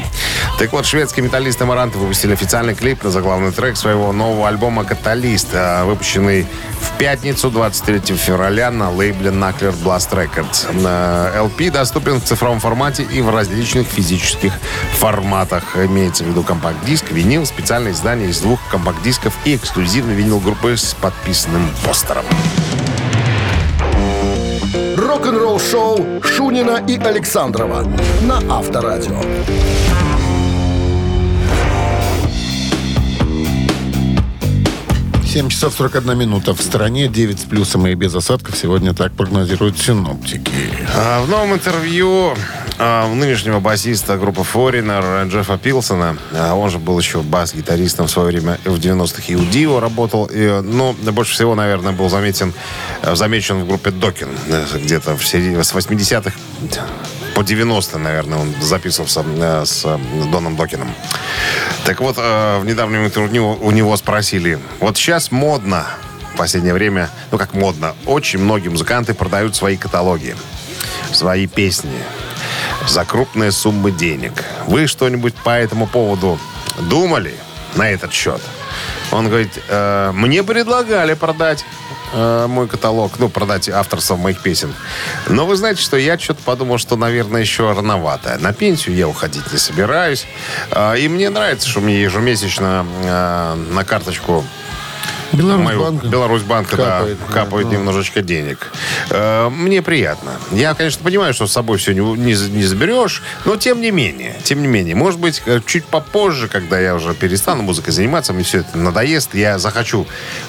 Так 0.58 0.72
вот, 0.72 0.86
шведские 0.86 1.24
металлисты 1.24 1.64
Маранты 1.64 1.98
выпустили 1.98 2.32
официальный 2.32 2.76
клип 2.76 3.02
на 3.02 3.10
заглавный 3.10 3.50
трек 3.50 3.76
своего 3.76 4.12
нового 4.12 4.46
альбома 4.46 4.84
«Каталист», 4.84 5.48
э, 5.52 5.84
выпущенный 5.84 6.46
в 6.80 6.96
пятницу, 6.96 7.50
23 7.50 8.16
февраля 8.16 8.70
на 8.70 8.90
лейбле 8.90 9.30
Knuckler 9.30 9.74
Blast 9.82 10.12
Records. 10.12 10.72
LP 10.72 11.72
доступен 11.72 12.20
в 12.20 12.24
цифровом 12.24 12.60
формате 12.60 13.02
и 13.02 13.20
в 13.20 13.30
различных 13.30 13.88
физических 13.88 14.52
форматах. 14.92 15.76
Имеется 15.76 16.22
в 16.22 16.28
виду 16.28 16.44
компакт-диск, 16.44 17.10
винил, 17.10 17.44
специальное 17.46 17.90
издание 17.90 18.30
из 18.30 18.38
двух 18.38 18.60
компакт-дисков 18.70 19.34
и 19.44 19.56
эксклюзивный 19.56 20.14
винил 20.14 20.38
группы 20.38 20.76
с 20.76 20.94
подписанным 20.94 21.68
постером. 21.84 22.24
Рок-н-ролл-шоу 24.96 26.22
Шунина 26.22 26.82
и 26.86 26.96
Александрова 26.96 27.82
на 28.22 28.38
Авторадио. 28.56 29.20
7 35.34 35.48
часов 35.48 35.74
41 35.74 36.16
минута. 36.16 36.54
В 36.54 36.62
стране 36.62 37.08
9 37.08 37.40
с 37.40 37.42
плюсом 37.42 37.88
и 37.88 37.94
без 37.94 38.14
осадков. 38.14 38.56
Сегодня 38.56 38.94
так 38.94 39.10
прогнозируют 39.14 39.76
синоптики. 39.76 40.52
А, 40.94 41.24
В 41.24 41.28
новом 41.28 41.54
интервью 41.54 42.34
а, 42.78 43.12
нынешнего 43.12 43.58
басиста 43.58 44.16
группы 44.16 44.42
Foreigner 44.42 45.28
Джеффа 45.28 45.58
Пилсона, 45.58 46.16
а, 46.32 46.54
он 46.54 46.70
же 46.70 46.78
был 46.78 46.96
еще 47.00 47.20
бас-гитаристом 47.22 48.06
в 48.06 48.12
свое 48.12 48.28
время 48.28 48.60
в 48.64 48.78
90-х 48.78 49.24
и 49.26 49.34
у 49.34 49.44
Дио 49.44 49.80
работал, 49.80 50.26
и, 50.26 50.60
но 50.62 50.92
больше 50.92 51.32
всего, 51.32 51.56
наверное, 51.56 51.92
был 51.92 52.08
заметен, 52.08 52.54
э, 53.02 53.16
замечен 53.16 53.64
в 53.64 53.66
группе 53.66 53.90
Докин 53.90 54.28
э, 54.46 54.64
где-то 54.74 55.16
в 55.16 55.26
середине, 55.26 55.64
с 55.64 55.74
80-х 55.74 56.32
по 57.34 57.42
90 57.42 57.98
наверное, 57.98 58.38
он 58.38 58.54
записывался 58.60 59.24
э, 59.26 59.64
с 59.64 59.84
э, 59.84 59.98
Доном 60.30 60.56
Докином. 60.56 60.94
Так 61.84 62.00
вот, 62.00 62.16
э, 62.18 62.58
в 62.58 62.64
недавнем 62.64 63.04
интервью 63.04 63.58
у 63.60 63.70
него 63.70 63.96
спросили, 63.96 64.58
вот 64.80 64.96
сейчас 64.96 65.30
модно 65.30 65.86
в 66.32 66.36
последнее 66.36 66.74
время, 66.74 67.10
ну 67.30 67.38
как 67.38 67.54
модно, 67.54 67.94
очень 68.06 68.38
многие 68.38 68.68
музыканты 68.68 69.14
продают 69.14 69.56
свои 69.56 69.76
каталоги, 69.76 70.36
свои 71.12 71.46
песни 71.46 71.98
за 72.86 73.04
крупные 73.04 73.50
суммы 73.50 73.90
денег. 73.90 74.44
Вы 74.66 74.86
что-нибудь 74.86 75.34
по 75.34 75.50
этому 75.50 75.86
поводу 75.86 76.38
думали 76.88 77.34
на 77.74 77.90
этот 77.90 78.12
счет? 78.12 78.40
Он 79.10 79.28
говорит, 79.28 79.60
«Э, 79.68 80.12
мне 80.12 80.42
предлагали 80.42 81.14
продать 81.14 81.64
э, 82.14 82.46
мой 82.46 82.68
каталог, 82.68 83.18
ну, 83.18 83.28
продать 83.28 83.68
авторство 83.68 84.16
моих 84.16 84.40
песен. 84.40 84.72
Но 85.28 85.46
вы 85.46 85.56
знаете, 85.56 85.82
что 85.82 85.96
я 85.96 86.18
что-то 86.18 86.42
подумал, 86.42 86.78
что, 86.78 86.96
наверное, 86.96 87.40
еще 87.40 87.72
рановато. 87.72 88.38
На 88.40 88.52
пенсию 88.52 88.96
я 88.96 89.08
уходить 89.08 89.52
не 89.52 89.58
собираюсь. 89.58 90.26
Э, 90.70 90.98
и 90.98 91.08
мне 91.08 91.30
нравится, 91.30 91.68
что 91.68 91.80
мне 91.80 92.00
ежемесячно 92.00 92.86
э, 93.02 93.54
на 93.54 93.84
карточку 93.84 94.44
мою 95.32 95.78
Беларусьбанк. 95.78 96.04
Беларусьбанка, 96.04 96.76
да, 96.76 96.98
Капает, 96.98 97.18
капает, 97.32 97.66
да, 97.66 97.72
ну. 97.72 97.78
немножечко 97.78 98.22
денег. 98.22 98.72
Э, 99.10 99.48
мне 99.48 99.82
приятно. 99.82 100.32
Я, 100.52 100.74
конечно, 100.74 101.02
понимаю, 101.02 101.34
что 101.34 101.46
с 101.46 101.52
собой 101.52 101.78
все 101.78 101.92
не, 101.92 102.00
не, 102.00 102.32
не 102.50 102.64
заберешь, 102.64 103.22
но 103.44 103.56
тем 103.56 103.80
не 103.80 103.90
менее, 103.90 104.36
тем 104.44 104.62
не 104.62 104.68
менее, 104.68 104.94
может 104.94 105.20
быть, 105.20 105.42
э, 105.46 105.60
чуть 105.66 105.84
попозже, 105.84 106.48
когда 106.48 106.78
я 106.78 106.94
уже 106.94 107.14
перестану 107.14 107.62
музыкой 107.62 107.92
заниматься, 107.92 108.32
мне 108.32 108.44
все 108.44 108.58
это 108.60 108.78
надоест, 108.78 109.34
я 109.34 109.58
захочу, 109.58 110.06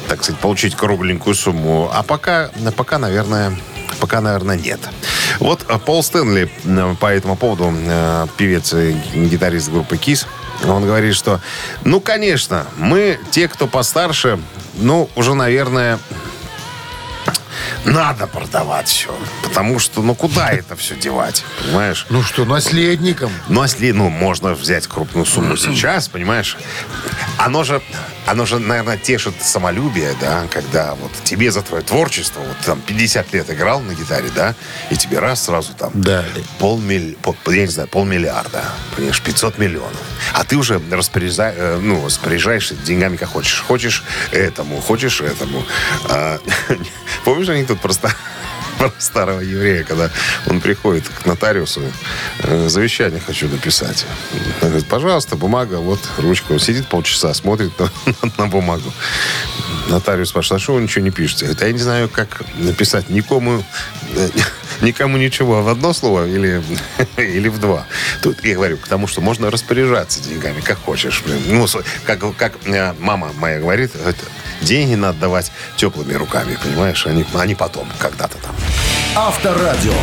так 0.08 0.24
сказать, 0.24 0.41
получить 0.41 0.75
кругленькую 0.75 1.36
сумму. 1.36 1.89
А 1.94 2.03
пока, 2.03 2.50
пока, 2.75 2.98
наверное, 2.98 3.58
пока, 4.00 4.22
наверное, 4.22 4.58
нет. 4.58 4.79
Вот 5.39 5.65
э, 5.67 5.77
Пол 5.79 6.03
Стэнли 6.03 6.50
э, 6.63 6.96
по 7.00 7.08
этому 7.08 7.36
поводу, 7.36 7.74
певец 8.38 8.74
и 8.74 8.96
гитарист 9.13 9.70
группы 9.70 9.96
Kiss, 9.96 10.25
он 10.63 10.85
говорит, 10.85 11.15
что, 11.15 11.41
ну, 11.83 12.00
конечно, 12.00 12.65
мы, 12.77 13.19
те, 13.31 13.47
кто 13.47 13.67
постарше, 13.67 14.39
ну, 14.75 15.09
уже, 15.15 15.33
наверное, 15.33 16.00
надо 17.85 18.27
продавать 18.27 18.88
все. 18.88 19.15
Потому 19.43 19.79
что, 19.79 20.01
ну, 20.01 20.15
куда 20.15 20.50
это 20.50 20.75
все 20.75 20.95
девать, 20.95 21.43
понимаешь? 21.63 22.05
Ну 22.09 22.24
что, 22.24 22.45
наследникам? 22.45 23.31
Ну, 23.47 23.63
ну, 23.93 24.09
можно 24.09 24.53
взять 24.53 24.88
крупную 24.88 25.25
сумму 25.25 25.57
сейчас, 25.57 26.07
понимаешь? 26.07 26.57
Оно 27.38 27.63
же, 27.63 27.81
оно 28.25 28.46
же, 28.46 28.60
наверное, 28.60 28.98
тешит 28.98 29.36
самолюбие, 29.41 30.15
да, 30.20 30.46
когда 30.50 30.96
вот 30.96 31.12
тебе 31.24 31.51
за 31.51 31.62
твое 31.62 31.84
творчество, 31.84 32.39
вот 32.39 32.58
там 32.65 32.82
50 32.82 33.34
лет 33.34 33.50
играл 33.50 33.79
на 33.82 33.94
гитаре, 33.94 34.29
да, 34.36 34.55
и 34.89 34.96
тебе 34.96 35.20
раз 35.20 35.44
сразу 35.44 35.74
там 35.74 35.91
Дали. 35.94 36.44
полмиль, 36.60 37.15
пол- 37.22 37.36
я 37.48 37.62
не 37.62 37.67
знаю, 37.67 37.88
полмиллиарда, 37.89 38.63
понимаешь, 38.96 39.22
500 39.22 39.58
миллионов. 39.58 40.00
А 40.34 40.44
ты 40.44 40.55
уже 40.58 40.75
распоряжа- 40.79 41.53
э, 41.55 41.79
ну, 41.82 42.05
распоряжаешься 42.05 42.75
деньгами 42.75 43.15
как 43.17 43.29
хочешь. 43.29 43.62
Хочешь 43.67 44.03
этому, 44.32 44.82
хочешь 44.82 45.22
этому. 45.22 45.63
А, 46.10 46.39
помнишь 47.25 47.50
анекдот 47.50 47.79
просто 47.79 48.12
про 48.77 48.91
старого 49.00 49.39
еврея, 49.39 49.84
когда 49.84 50.10
он 50.48 50.62
приходит 50.62 51.08
к 51.08 51.25
нотариусу, 51.25 51.82
э, 52.39 52.67
завещание 52.67 53.20
хочу 53.20 53.48
написать. 53.48 54.05
Он 54.62 54.70
говорит, 54.70 54.88
пожалуйста, 54.88 55.36
бумага, 55.36 55.75
вот 55.75 56.00
ручка. 56.17 56.53
Он 56.53 56.60
сидит 56.60 56.88
полчаса, 56.88 57.34
смотрит 57.34 57.72
на, 57.79 57.89
на 58.38 58.48
бумагу. 58.48 58.91
Нотариус 59.89 60.29
спрашивает, 60.29 60.62
а 60.62 60.63
что 60.63 60.74
вы 60.74 60.82
ничего 60.82 61.03
не 61.03 61.12
пишете? 61.12 61.46
Говорит, 61.46 61.63
а 61.63 61.67
я 61.67 61.74
не 61.74 61.79
знаю, 61.79 62.10
как 62.10 62.41
написать 62.58 63.10
никому, 63.10 63.63
э, 64.15 64.29
никому 64.82 65.17
ничего 65.17 65.62
в 65.62 65.70
одно 65.70 65.94
слово 65.94 66.27
или, 66.27 66.62
или 67.17 67.48
в 67.48 67.60
два. 67.60 67.86
Тут 68.22 68.44
я 68.44 68.55
говорю, 68.55 68.77
к 68.77 68.88
тому, 68.88 69.08
что 69.08 69.22
можно 69.22 69.51
распоряжаться 69.51 70.22
деньгами, 70.22 70.62
как 70.62 70.79
хочешь. 70.79 71.24
Ну, 71.48 71.67
как, 72.05 72.36
как 72.36 72.53
э, 72.65 72.94
мама 73.00 73.32
моя 73.38 73.60
говорит, 73.60 73.91
деньги 74.62 74.96
надо 74.96 75.20
давать 75.20 75.51
теплыми 75.77 76.13
руками, 76.13 76.58
понимаешь? 76.62 77.05
Они, 77.05 77.25
они 77.36 77.55
потом, 77.55 77.88
когда-то 78.00 78.38
там. 78.38 78.54
Авторадио. 79.17 79.93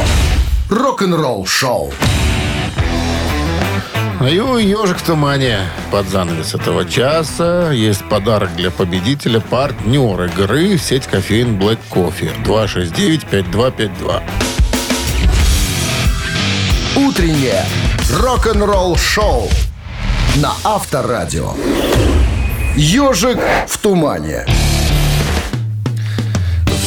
Рок-н-ролл 0.70 1.44
шоу. 1.44 1.92
А 4.18 4.26
и 4.26 4.38
у 4.38 4.56
«Ежик 4.56 4.96
в 4.96 5.02
тумане» 5.02 5.58
под 5.90 6.08
занавес 6.08 6.54
этого 6.54 6.88
часа 6.88 7.72
есть 7.72 8.08
подарок 8.08 8.56
для 8.56 8.70
победителя, 8.70 9.40
партнер 9.40 10.18
игры 10.24 10.78
сеть 10.78 11.06
кофеин 11.06 11.58
Black 11.58 11.78
Coffee 11.90 12.32
269-5252. 12.42 14.22
Утреннее 16.96 17.66
рок-н-ролл 18.18 18.96
шоу 18.96 19.50
на 20.36 20.54
Авторадио. 20.64 21.52
Ежик 22.76 23.38
в 23.68 23.76
тумане. 23.76 24.46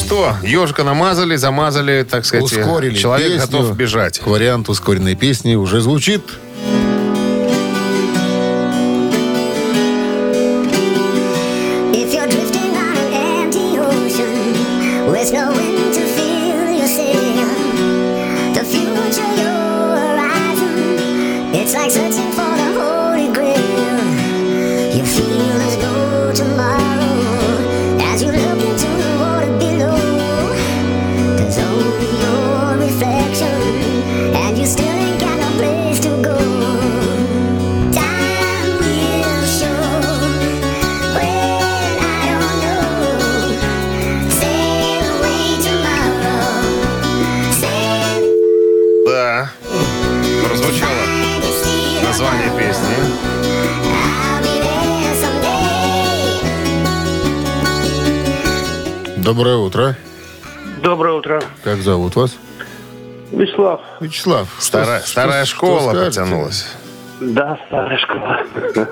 Что, 0.05 0.35
ежика 0.43 0.83
намазали, 0.83 1.35
замазали, 1.35 2.05
так 2.07 2.25
сказать, 2.25 2.45
Ускорили 2.45 2.95
человек 2.95 3.27
песню. 3.33 3.45
готов 3.59 3.75
бежать. 3.75 4.21
Вариант 4.23 4.69
ускоренной 4.69 5.15
песни 5.15 5.55
уже 5.55 5.81
звучит. 5.81 6.21
Название 52.17 52.49
песни. 52.57 54.05
Доброе 59.17 59.55
утро. 59.57 59.95
Доброе 60.81 61.13
утро. 61.15 61.41
Как 61.63 61.77
зовут 61.77 62.15
вас? 62.15 62.35
Вячеслав. 63.31 63.81
Вячеслав. 63.99 64.47
что- 64.59 64.61
Старая, 64.65 64.99
что- 64.99 65.09
старая 65.09 65.45
что 65.45 65.55
школа 65.55 65.89
скажете? 65.91 66.21
потянулась. 66.21 66.65
Да, 67.21 67.57
старая 67.67 67.97
школа. 67.97 68.39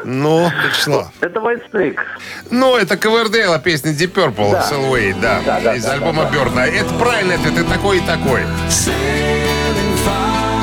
Ну, 0.06 0.50
Вячеслав. 0.66 1.08
Это 1.22 1.40
White 1.40 1.62
Snake. 1.72 1.98
Ну, 2.50 2.76
это 2.78 2.96
Ковердейла, 2.98 3.60
песня 3.60 3.92
Deep 3.92 4.14
Purple, 4.14 4.52
Да. 4.52 4.70
Selway, 4.72 5.14
да, 5.22 5.42
Да, 5.46 5.60
да, 5.62 5.76
из 5.76 5.84
да, 5.86 5.94
альбома 5.94 6.30
Бёрна. 6.32 6.62
Это 6.62 6.94
правильный 6.96 7.36
ответ, 7.36 7.60
и 7.60 7.64
такой, 7.64 7.98
и 7.98 8.02
такой. 8.02 8.42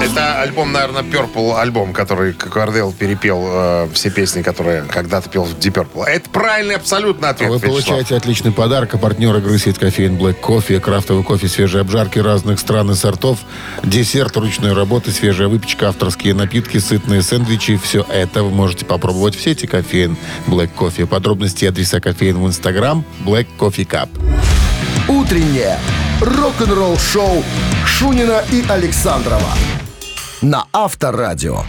Это 0.02 0.40
альбом, 0.40 0.72
наверное, 0.72 1.02
Purple 1.02 1.60
альбом, 1.60 1.92
который 1.92 2.32
Ковердейл 2.32 2.92
перепел 2.92 3.44
э, 3.46 3.88
все 3.92 4.10
песни, 4.10 4.40
которые 4.42 4.82
когда-то 4.82 5.28
пел 5.28 5.44
в 5.44 5.58
Deep 5.58 5.74
Purple. 5.74 6.04
Это 6.06 6.30
правильный 6.30 6.76
абсолютно 6.76 7.28
ответ, 7.28 7.50
Вы 7.50 7.56
Вячеслав. 7.56 7.72
получаете 7.84 8.16
отличный 8.16 8.50
подарок. 8.52 8.94
А 8.94 8.98
партнер 8.98 9.36
игры 9.36 9.58
сеть 9.58 9.78
кофеин 9.78 10.16
Black 10.16 10.40
Coffee. 10.40 10.80
Крафтовый 10.80 11.22
кофе, 11.22 11.48
свежие 11.48 11.82
обжарки 11.82 12.18
разных 12.18 12.58
стран 12.60 12.90
и 12.90 12.94
сортов. 12.94 13.40
Десерт 13.84 14.36
ручной 14.36 14.72
работы, 14.72 15.10
свежая 15.10 15.48
выпечка, 15.48 15.88
авторские 15.88 16.34
напитки, 16.34 16.78
сытные 16.78 17.22
сэндвичи. 17.22 17.76
Все 17.76 18.04
это 18.08 18.42
вы 18.42 18.50
можете 18.50 18.86
попробовать 18.86 19.36
в 19.36 19.42
сети 19.42 19.66
кофеин 19.66 20.16
Black 20.46 20.70
Coffee. 20.76 21.06
Подробности 21.06 21.64
и 21.64 21.68
адреса 21.68 22.00
кофеин 22.00 22.38
в 22.38 22.46
Инстаграм 22.46 23.04
Black 23.24 23.46
Coffee 23.58 23.86
Cup. 23.86 24.08
Утреннее 25.08 25.78
рок-н-ролл 26.20 26.96
шоу 26.98 27.44
Шунина 27.84 28.42
и 28.50 28.64
Александрова 28.68 29.50
на 30.42 30.66
Авторадио. 30.72 31.62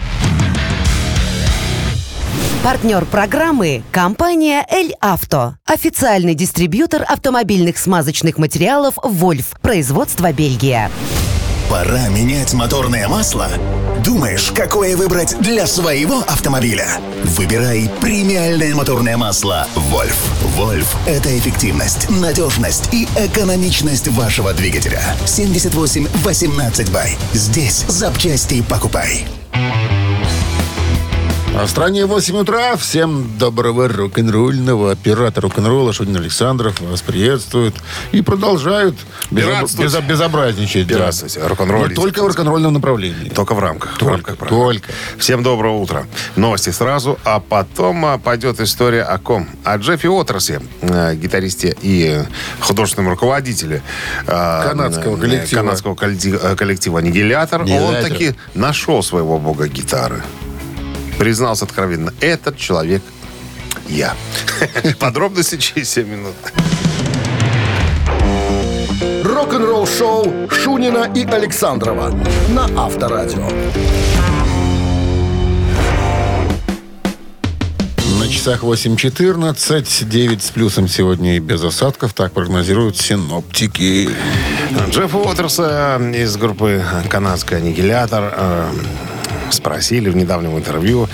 Партнер 2.64 3.04
программы– 3.04 3.82
компания 3.92 4.64
«Эль 4.70 4.94
Авто». 5.00 5.56
Официальный 5.66 6.34
дистрибьютор 6.34 7.02
автомобильных 7.06 7.76
смазочных 7.76 8.38
материалов 8.38 8.94
«Вольф». 9.02 9.56
Производство 9.60 10.32
Бельгия. 10.32 10.90
Пора 11.72 12.08
менять 12.08 12.52
моторное 12.52 13.08
масло? 13.08 13.48
Думаешь, 14.04 14.52
какое 14.54 14.94
выбрать 14.94 15.38
для 15.40 15.66
своего 15.66 16.18
автомобиля? 16.18 17.00
Выбирай 17.24 17.90
премиальное 18.02 18.74
моторное 18.74 19.16
масло 19.16 19.66
«Вольф». 19.74 20.14
«Вольф»— 20.54 20.94
это 21.06 21.34
эффективность, 21.38 22.10
надежность 22.10 22.92
и 22.92 23.08
экономичность 23.16 24.08
вашего 24.08 24.52
двигателя. 24.52 25.00
78-18 25.24 26.90
бай. 26.92 27.16
Здесь 27.32 27.86
запчасти 27.88 28.60
покупай. 28.60 29.24
А 31.54 31.66
в 31.66 31.70
стране 31.70 32.06
8 32.06 32.34
утра. 32.38 32.76
Всем 32.76 33.36
доброго 33.36 33.86
рок-н-ролльного. 33.86 34.90
Оператор 34.90 35.44
рок-н-ролла 35.44 35.92
Шунин 35.92 36.16
Александров 36.16 36.80
вас 36.80 37.02
приветствует. 37.02 37.74
И 38.10 38.22
продолжают 38.22 38.96
безо- 39.30 40.06
безобразничать. 40.06 40.86
да. 40.86 40.94
Пиратствовать, 40.94 41.36
рок-н-роллить. 41.36 41.96
Но 41.96 42.02
только 42.02 42.22
в 42.22 42.26
рок-н-ролльном 42.26 42.72
направлении. 42.72 43.28
Только 43.28 43.54
в 43.54 43.58
рамках. 43.58 43.98
Только, 43.98 44.34
в 44.34 44.40
рамках 44.40 44.48
только. 44.48 44.88
Всем 45.18 45.42
доброго 45.42 45.76
утра. 45.76 46.06
Новости 46.36 46.70
сразу, 46.70 47.18
а 47.22 47.38
потом 47.38 48.06
а, 48.06 48.16
пойдет 48.16 48.58
история 48.58 49.02
о 49.02 49.18
ком? 49.18 49.46
О 49.62 49.76
Джеффи 49.76 50.06
Уотерсе, 50.06 50.62
э, 50.80 51.14
гитаристе 51.16 51.76
и 51.82 52.24
художественном 52.60 53.10
руководителе 53.10 53.82
э, 54.26 54.68
Канадского 54.70 55.18
коллектива. 55.18 55.60
канадского 55.60 55.98
э, 56.00 56.56
коллектива 56.56 57.00
«Аннигилятор». 57.00 57.62
Он 57.62 57.94
таки 58.02 58.34
нашел 58.54 59.02
своего 59.02 59.38
бога 59.38 59.68
гитары. 59.68 60.22
Признался 61.18 61.64
откровенно, 61.64 62.12
этот 62.20 62.56
человек 62.56 63.02
я. 63.88 64.14
Подробности 64.98 65.56
через 65.56 65.90
7 65.90 66.08
минут. 66.08 66.34
Рок-н-ролл 69.24 69.86
шоу 69.86 70.48
Шунина 70.50 71.10
и 71.14 71.24
Александрова 71.24 72.10
на 72.50 72.64
Авторадио. 72.76 73.48
На 78.18 78.28
часах 78.28 78.62
8.14, 78.62 80.04
9 80.04 80.42
с 80.42 80.50
плюсом 80.50 80.88
сегодня 80.88 81.36
и 81.36 81.38
без 81.40 81.62
осадков. 81.64 82.14
Так 82.14 82.32
прогнозируют 82.32 82.96
синоптики. 82.96 84.08
Джеффа 84.90 85.16
Уотерса 85.16 86.00
из 86.14 86.36
группы 86.36 86.84
«Канадская 87.08 87.58
аннигилятор» 87.58 88.34
э, 88.36 88.70
спросили 89.52 90.10
в 90.10 90.16
недавнем 90.16 90.56
интервью, 90.56 91.08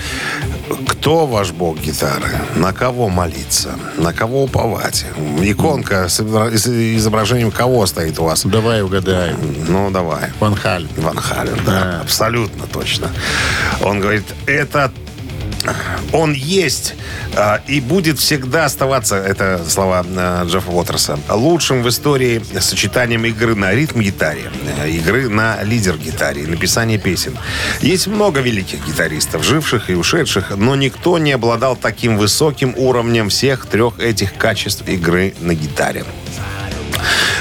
кто 0.87 1.25
ваш 1.25 1.51
бог 1.51 1.79
гитары, 1.79 2.29
на 2.55 2.73
кого 2.73 3.09
молиться, 3.09 3.69
на 3.97 4.13
кого 4.13 4.43
уповать. 4.43 5.05
Иконка 5.41 6.07
с 6.07 6.19
изобра- 6.19 6.55
с 6.55 6.67
изображением 6.67 7.51
кого 7.51 7.85
стоит 7.85 8.19
у 8.19 8.23
вас? 8.23 8.45
Давай 8.45 8.81
угадаем. 8.81 9.37
Ну, 9.67 9.91
давай. 9.91 10.29
Ван 10.39 10.55
Халь. 10.55 10.87
Ван 10.97 11.17
Хален, 11.17 11.59
да, 11.65 12.01
абсолютно 12.01 12.65
точно. 12.67 13.09
Он 13.83 13.99
говорит, 13.99 14.25
это 14.45 14.91
он 16.13 16.33
есть 16.33 16.95
а, 17.35 17.61
и 17.67 17.81
будет 17.81 18.19
всегда 18.19 18.65
оставаться, 18.65 19.15
это 19.15 19.61
слова 19.67 20.05
а, 20.15 20.45
Джеффа 20.45 20.71
Уотерса, 20.71 21.19
лучшим 21.29 21.83
в 21.83 21.89
истории 21.89 22.41
сочетанием 22.59 23.25
игры 23.25 23.55
на 23.55 23.73
ритм-гитаре, 23.73 24.49
э, 24.77 24.89
игры 24.89 25.29
на 25.29 25.61
лидер-гитаре 25.63 26.47
написания 26.47 26.97
песен. 26.97 27.37
Есть 27.81 28.07
много 28.07 28.39
великих 28.41 28.85
гитаристов, 28.85 29.43
живших 29.43 29.89
и 29.89 29.95
ушедших, 29.95 30.51
но 30.55 30.75
никто 30.75 31.17
не 31.17 31.33
обладал 31.33 31.75
таким 31.75 32.17
высоким 32.17 32.73
уровнем 32.77 33.29
всех 33.29 33.65
трех 33.65 33.99
этих 33.99 34.35
качеств 34.35 34.87
игры 34.87 35.33
на 35.39 35.53
гитаре. 35.53 36.05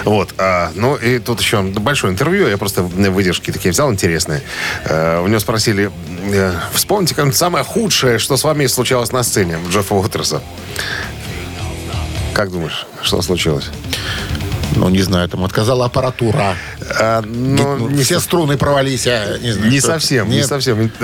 Вот. 0.08 0.34
а, 0.38 0.72
ну, 0.74 0.96
и 0.96 1.18
тут 1.18 1.38
еще 1.38 1.60
большое 1.60 2.14
интервью. 2.14 2.48
Я 2.48 2.56
просто 2.56 2.82
выдержки 2.82 3.50
такие 3.50 3.72
взял 3.72 3.92
интересные. 3.92 4.42
Э, 4.86 5.20
у 5.20 5.26
него 5.26 5.38
спросили, 5.38 5.90
э, 6.32 6.52
вспомните, 6.72 7.14
как 7.14 7.34
самое 7.34 7.62
худшее, 7.62 8.18
что 8.18 8.38
с 8.38 8.44
вами 8.44 8.66
случалось 8.68 9.12
на 9.12 9.22
сцене 9.22 9.58
Джеффа 9.68 9.94
Уотерса. 9.94 10.42
Как 12.32 12.50
думаешь, 12.50 12.86
что 13.02 13.20
случилось? 13.20 13.70
Ну, 14.78 14.88
не 14.90 15.02
знаю, 15.02 15.28
там 15.28 15.44
отказала 15.44 15.86
аппаратура. 15.86 16.54
А, 17.00 17.20
ну, 17.22 17.76
Ну, 17.76 17.88
не, 17.88 18.04
все 18.04 18.20
струны 18.20 18.56
провались, 18.56 19.06
а 19.08 19.36
не 19.38 19.50
знаю. 19.50 19.70
не 19.72 19.80
что. 19.80 19.88
совсем, 19.88 20.30
не 20.30 20.36
Нет. 20.36 20.46
совсем. 20.46 20.82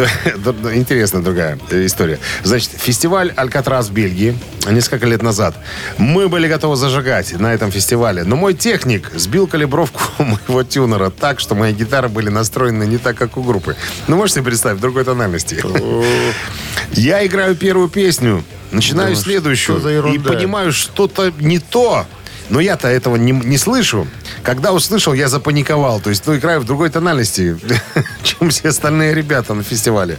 Интересная 0.74 1.22
другая 1.22 1.58
история. 1.70 2.20
Значит, 2.44 2.70
фестиваль 2.76 3.32
«Алькатрас» 3.34 3.88
в 3.88 3.92
Бельгии 3.92 4.38
несколько 4.70 5.06
лет 5.06 5.22
назад. 5.22 5.56
Мы 5.98 6.28
были 6.28 6.46
готовы 6.46 6.76
зажигать 6.76 7.32
на 7.32 7.52
этом 7.52 7.72
фестивале, 7.72 8.22
но 8.22 8.36
мой 8.36 8.54
техник 8.54 9.10
сбил 9.14 9.48
калибровку 9.48 10.00
моего 10.22 10.62
тюнера 10.62 11.10
так, 11.10 11.40
что 11.40 11.56
мои 11.56 11.72
гитары 11.72 12.08
были 12.08 12.28
настроены 12.28 12.84
не 12.84 12.98
так, 12.98 13.16
как 13.16 13.36
у 13.36 13.42
группы. 13.42 13.76
Ну, 14.06 14.16
можете 14.16 14.42
представить, 14.42 14.78
в 14.78 14.80
другой 14.80 15.04
тональности. 15.04 15.60
Я 16.92 17.26
играю 17.26 17.56
первую 17.56 17.88
песню, 17.88 18.44
начинаю 18.70 19.08
Думаешь, 19.08 19.24
следующую 19.24 20.14
и 20.14 20.18
понимаю, 20.18 20.72
что-то 20.72 21.32
не 21.38 21.58
то. 21.58 22.06
Но 22.50 22.60
я-то 22.60 22.88
этого 22.88 23.16
не, 23.16 23.32
не 23.32 23.58
слышу. 23.58 24.06
Когда 24.42 24.72
услышал, 24.72 25.14
я 25.14 25.28
запаниковал. 25.28 26.00
То 26.00 26.10
есть, 26.10 26.26
ну, 26.26 26.36
играю 26.36 26.60
в 26.60 26.64
другой 26.64 26.90
тональности, 26.90 27.56
чем 28.22 28.50
все 28.50 28.68
остальные 28.68 29.14
ребята 29.14 29.54
на 29.54 29.62
фестивале. 29.62 30.18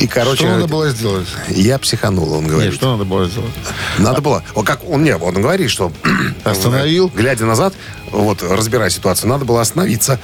И, 0.00 0.08
короче, 0.08 0.38
Что 0.38 0.48
надо 0.48 0.66
было 0.66 0.90
сделать? 0.90 1.28
я 1.48 1.78
психанул, 1.78 2.32
он 2.32 2.48
говорит. 2.48 2.72
Нет, 2.72 2.74
что 2.74 2.92
надо 2.92 3.04
было 3.04 3.28
сделать? 3.28 3.52
Надо 3.98 4.20
было. 4.20 4.42
Он 4.54 4.64
как 4.64 4.80
он 4.88 5.04
не, 5.04 5.14
он 5.16 5.34
говорит, 5.34 5.70
что 5.70 5.92
Остановил? 6.44 7.08
глядя 7.14 7.44
назад, 7.44 7.72
вот 8.10 8.42
разбирая 8.42 8.90
ситуацию, 8.90 9.28
надо 9.30 9.44
было 9.44 9.60
остановиться. 9.60 10.18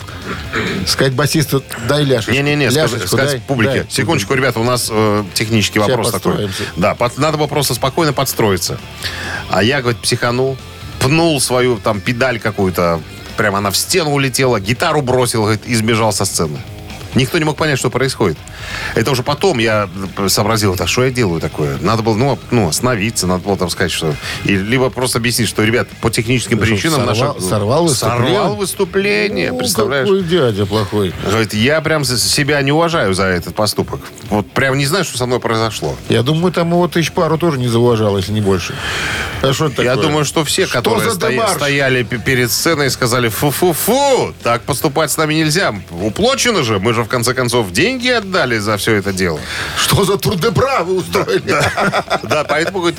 Сказать 0.86 1.12
басисту, 1.12 1.62
дай 1.88 2.02
ляшечку. 2.02 2.32
Не-не-не, 2.32 2.70
сказать 2.72 3.30
дай, 3.30 3.40
публике. 3.40 3.82
дай. 3.82 3.86
Секундочку, 3.88 4.34
ребята, 4.34 4.58
у 4.58 4.64
нас 4.64 4.88
э, 4.90 5.24
технический 5.32 5.78
Сейчас 5.78 5.88
вопрос 5.90 6.10
такой. 6.10 6.50
Да, 6.76 6.96
под- 6.96 7.18
надо 7.18 7.38
было 7.38 7.46
просто 7.46 7.74
спокойно 7.74 8.12
подстроиться. 8.12 8.80
А 9.48 9.62
я, 9.62 9.80
говорит, 9.80 10.00
психанул, 10.02 10.58
пнул 11.02 11.40
свою 11.40 11.78
там 11.78 12.00
педаль 12.00 12.38
какую-то, 12.38 13.00
прямо 13.36 13.58
она 13.58 13.70
в 13.70 13.76
стену 13.76 14.12
улетела, 14.12 14.60
гитару 14.60 15.02
бросил, 15.02 15.42
говорит, 15.42 15.66
и 15.66 15.74
сбежал 15.74 16.12
со 16.12 16.24
сцены. 16.24 16.58
Никто 17.14 17.38
не 17.38 17.44
мог 17.44 17.56
понять, 17.56 17.78
что 17.78 17.90
происходит. 17.90 18.38
Это 18.94 19.10
уже 19.10 19.22
потом 19.22 19.58
я 19.58 19.88
сообразил, 20.28 20.76
так 20.76 20.88
что 20.88 21.04
я 21.04 21.10
делаю 21.10 21.40
такое. 21.40 21.76
Надо 21.80 22.02
было, 22.02 22.14
ну, 22.16 22.38
ну 22.50 22.68
остановиться, 22.68 23.26
надо 23.26 23.44
было 23.44 23.56
там 23.56 23.68
сказать, 23.70 23.92
что... 23.92 24.14
И, 24.44 24.56
либо 24.56 24.88
просто 24.90 25.18
объяснить, 25.18 25.48
что, 25.48 25.62
ребят, 25.62 25.88
по 26.00 26.10
техническим 26.10 26.58
что, 26.58 26.66
причинам... 26.66 27.00
сорвал- 27.02 27.34
наша- 27.34 27.40
сорвал 27.40 27.84
выступление? 27.84 28.34
Сорвал 28.34 28.56
выступление, 28.56 29.52
Ну, 29.52 29.58
представляешь? 29.58 30.08
Какой 30.08 30.22
дядя 30.24 30.66
плохой. 30.66 31.12
Говорит, 31.26 31.54
я 31.54 31.80
прям 31.80 32.04
себя 32.04 32.60
не 32.62 32.72
уважаю 32.72 33.12
за 33.14 33.24
этот 33.24 33.54
поступок. 33.54 34.00
Вот 34.30 34.50
прям 34.50 34.78
не 34.78 34.86
знаю, 34.86 35.04
что 35.04 35.18
со 35.18 35.26
мной 35.26 35.40
произошло. 35.40 35.96
Я 36.08 36.22
думаю, 36.22 36.52
там 36.52 36.70
его 36.70 36.88
тысяч 36.88 37.12
пару 37.12 37.36
тоже 37.38 37.58
не 37.58 37.68
зауважал, 37.68 38.16
если 38.16 38.32
не 38.32 38.40
больше. 38.40 38.74
А 39.42 39.52
что 39.52 39.66
это 39.66 39.82
Я 39.82 39.90
такое? 39.92 40.06
думаю, 40.08 40.24
что 40.24 40.44
все, 40.44 40.64
Что 40.66 40.74
которые 40.78 41.10
стоя- 41.10 41.48
стояли 41.54 42.02
перед 42.04 42.50
сценой, 42.50 42.90
сказали, 42.90 43.28
фу-фу-фу, 43.28 44.32
так 44.42 44.62
поступать 44.62 45.10
с 45.10 45.16
нами 45.16 45.34
нельзя. 45.34 45.74
Уплочено 45.90 46.62
же, 46.62 46.78
мы 46.78 46.94
же 46.94 47.01
в 47.04 47.08
конце 47.08 47.34
концов 47.34 47.70
деньги 47.72 48.08
отдали 48.08 48.58
за 48.58 48.76
все 48.76 48.94
это 48.94 49.12
дело. 49.12 49.40
Что 49.78 50.04
за 50.04 50.16
турдебра 50.18 50.82
вы 50.84 50.96
устроили? 50.96 51.54
Да, 52.22 52.44
поэтому, 52.48 52.80
говорит, 52.80 52.98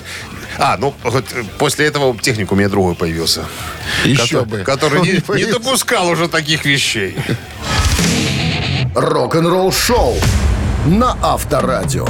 а, 0.58 0.78
ну, 0.78 0.94
вот, 1.04 1.26
э, 1.34 1.44
после 1.58 1.88
этого 1.88 2.18
техник 2.20 2.52
у 2.52 2.56
меня 2.56 2.70
другой 2.70 2.96
появился. 2.96 3.46
Еще 4.06 4.22
Который- 4.40 4.46
бы. 4.46 4.58
Который 4.60 5.00
Он 5.00 5.06
не, 5.06 5.14
не 5.36 5.46
не 5.46 5.52
допускал 5.52 6.08
уже 6.10 6.28
таких 6.28 6.66
вещей. 6.66 7.18
Рок-н-ролл 8.96 9.72
шоу 9.72 10.16
на 10.86 11.18
Авторадио. 11.22 12.08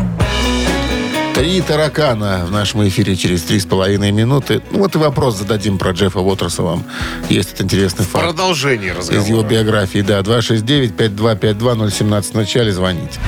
Три 1.33 1.61
таракана 1.61 2.45
в 2.45 2.51
нашем 2.51 2.87
эфире 2.87 3.15
через 3.15 3.41
три 3.43 3.59
с 3.59 3.65
половиной 3.65 4.11
минуты. 4.11 4.61
Ну, 4.71 4.79
вот 4.79 4.93
и 4.95 4.99
вопрос 4.99 5.37
зададим 5.37 5.77
про 5.79 5.91
Джеффа 5.91 6.19
Уотерса 6.19 6.61
вам. 6.61 6.83
Есть 7.27 7.53
этот 7.53 7.61
интересный 7.65 8.05
факт. 8.05 8.23
Продолжение 8.23 8.91
Из 8.93 9.09
его 9.09 9.19
разговора. 9.19 9.47
биографии, 9.47 10.01
да. 10.01 10.19
269-5252-017 10.19 12.31
в 12.31 12.35
начале 12.35 12.71
звоните. 12.71 13.19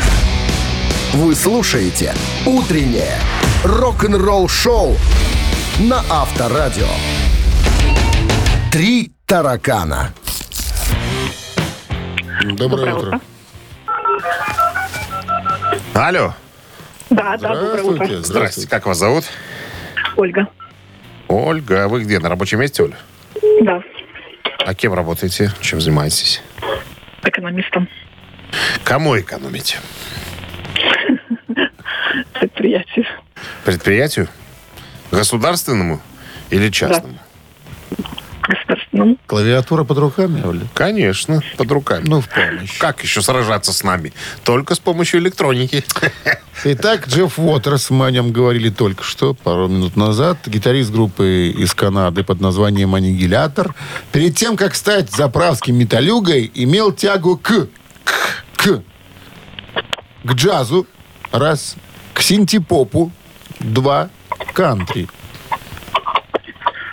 Вы 1.13 1.33
слушаете 1.35 2.13
«Утреннее 2.45 3.17
рок-н-ролл 3.63 4.47
шоу» 4.49 4.95
на 5.79 6.03
Авторадио. 6.09 6.87
Три 8.71 9.11
таракана. 9.25 10.13
Доброе, 12.43 12.93
утро. 12.93 13.19
Алло. 15.95 16.35
Да, 17.09 17.37
да, 17.37 17.55
доброе 17.55 17.83
утро. 17.83 18.05
Здравствуйте. 18.05 18.23
Здрасте, 18.27 18.67
как 18.67 18.85
вас 18.85 18.97
зовут? 18.97 19.25
Ольга. 20.15 20.47
Ольга, 21.27 21.83
а 21.85 21.87
вы 21.87 22.03
где, 22.03 22.19
на 22.19 22.29
рабочем 22.29 22.59
месте, 22.59 22.83
Оля? 22.83 22.97
Да. 23.61 23.81
А 24.65 24.73
кем 24.73 24.93
работаете? 24.93 25.51
Чем 25.61 25.81
занимаетесь? 25.81 26.41
Экономистом 27.23 27.87
Кому 28.83 29.19
экономите? 29.19 29.77
предприятия. 32.33 33.07
Предприятию? 33.63 34.27
Государственному 35.11 36.01
или 36.49 36.69
частному? 36.69 37.17
Государственному. 38.47 39.17
Клавиатура 39.27 39.83
под 39.83 39.97
руками, 39.97 40.41
Оля? 40.45 40.61
Конечно, 40.73 41.41
под 41.57 41.71
руками. 41.71 42.03
Ну, 42.07 42.21
в 42.21 42.29
помощь. 42.29 42.77
Как 42.77 43.03
еще 43.03 43.21
сражаться 43.21 43.73
с 43.73 43.83
нами? 43.83 44.13
Только 44.43 44.75
с 44.75 44.79
помощью 44.79 45.19
электроники. 45.19 45.83
Итак, 46.63 47.07
Джефф 47.07 47.37
Уотерс, 47.37 47.89
мы 47.89 48.07
о 48.07 48.11
нем 48.11 48.31
говорили 48.31 48.69
только 48.69 49.03
что, 49.03 49.33
пару 49.33 49.67
минут 49.67 49.95
назад, 49.95 50.37
гитарист 50.45 50.91
группы 50.91 51.53
из 51.55 51.73
Канады 51.73 52.23
под 52.23 52.39
названием 52.41 52.95
«Аннигилятор», 52.95 53.75
перед 54.11 54.35
тем, 54.35 54.55
как 54.55 54.75
стать 54.75 55.11
заправским 55.11 55.75
металюгой, 55.75 56.49
имел 56.53 56.91
тягу 56.91 57.37
к, 57.37 57.67
к, 58.03 58.17
к, 58.55 58.83
к 60.23 60.33
джазу, 60.33 60.87
раз, 61.31 61.75
к 62.13 62.21
синтепопу, 62.21 63.11
два, 63.59 64.09
кантри. 64.53 65.07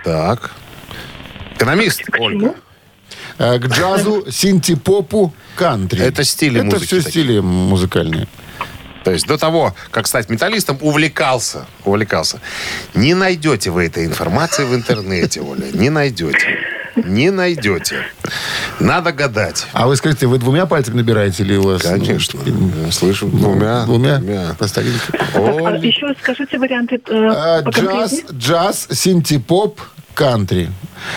Так. 0.04 0.50
Экономист, 1.66 2.02
Ольга. 2.18 2.54
Э, 3.38 3.58
К 3.60 3.66
джазу, 3.66 4.24
синтепопу, 4.30 5.32
кантри. 5.54 6.00
Это 6.02 6.24
стили 6.24 6.56
Это 6.56 6.64
музыки 6.64 6.84
все 6.86 6.96
такие. 7.02 7.10
стили 7.10 7.38
музыкальные. 7.40 8.26
То 9.04 9.10
есть 9.12 9.26
до 9.26 9.36
того, 9.38 9.74
как 9.90 10.06
стать 10.06 10.28
металлистом, 10.30 10.78
увлекался. 10.80 11.66
Увлекался. 11.84 12.40
Не 12.94 13.14
найдете 13.14 13.70
вы 13.70 13.86
этой 13.86 14.06
информации 14.06 14.64
в 14.64 14.74
интернете, 14.74 15.40
Оля. 15.40 15.66
Не 15.72 15.90
найдете. 15.90 16.58
Не 16.94 17.30
найдете. 17.30 18.04
Надо 18.78 19.12
гадать. 19.12 19.66
А 19.72 19.86
вы 19.86 19.96
скажите, 19.96 20.26
вы 20.26 20.38
двумя 20.38 20.66
пальцами 20.66 20.96
набираете 20.96 21.42
или 21.42 21.56
у 21.56 21.62
вас? 21.62 21.82
Конечно. 21.82 22.38
ну, 22.44 22.70
Я 22.86 22.92
слышу. 22.92 23.28
Двумя. 23.28 23.86
Двумя? 23.86 24.20
По 24.58 24.66
старинке. 24.68 25.00
А 25.34 25.40
Оля. 25.40 25.78
еще 25.80 26.14
скажите 26.20 26.58
варианты 26.58 27.00
э, 27.08 27.28
А, 27.34 27.62
Джаз, 27.62 28.22
джаз, 28.32 28.88
синтепоп, 28.90 29.80
кантри. 30.14 30.70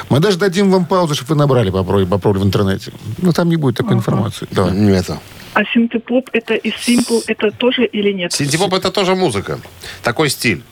Мы 0.09 0.19
даже 0.19 0.37
дадим 0.37 0.71
вам 0.71 0.85
паузу, 0.85 1.13
чтобы 1.15 1.29
вы 1.29 1.35
набрали, 1.35 1.69
попробовали, 1.69 2.05
попробовали 2.05 2.43
в 2.43 2.47
интернете. 2.47 2.91
Ну, 3.17 3.31
там 3.33 3.49
не 3.49 3.55
будет 3.57 3.77
такой 3.77 3.93
информации. 3.93 4.47
Давай. 4.51 4.71
Не 4.73 4.91
это. 4.91 5.19
А 5.53 5.63
синтепоп 5.73 6.29
это 6.33 6.53
и 6.55 6.71
симпл 6.77 7.19
это 7.27 7.51
тоже 7.51 7.85
или 7.85 8.11
нет? 8.11 8.33
Синтепоп 8.33 8.73
это 8.73 8.91
тоже 8.91 9.15
музыка. 9.15 9.59
Такой 10.03 10.29
стиль. 10.29 10.63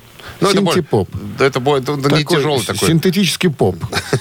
Ну, 0.41 0.49
это 0.49 0.61
более- 0.61 0.73
Синтепоп. 0.75 1.09
Это, 1.39 1.59
более- 1.59 1.83
это 1.83 1.95
не 1.95 2.01
Такой 2.03 2.23
тяжелый 2.25 2.65
такой. 2.65 2.87
Синтетический 2.89 3.49
поп. 3.49 3.75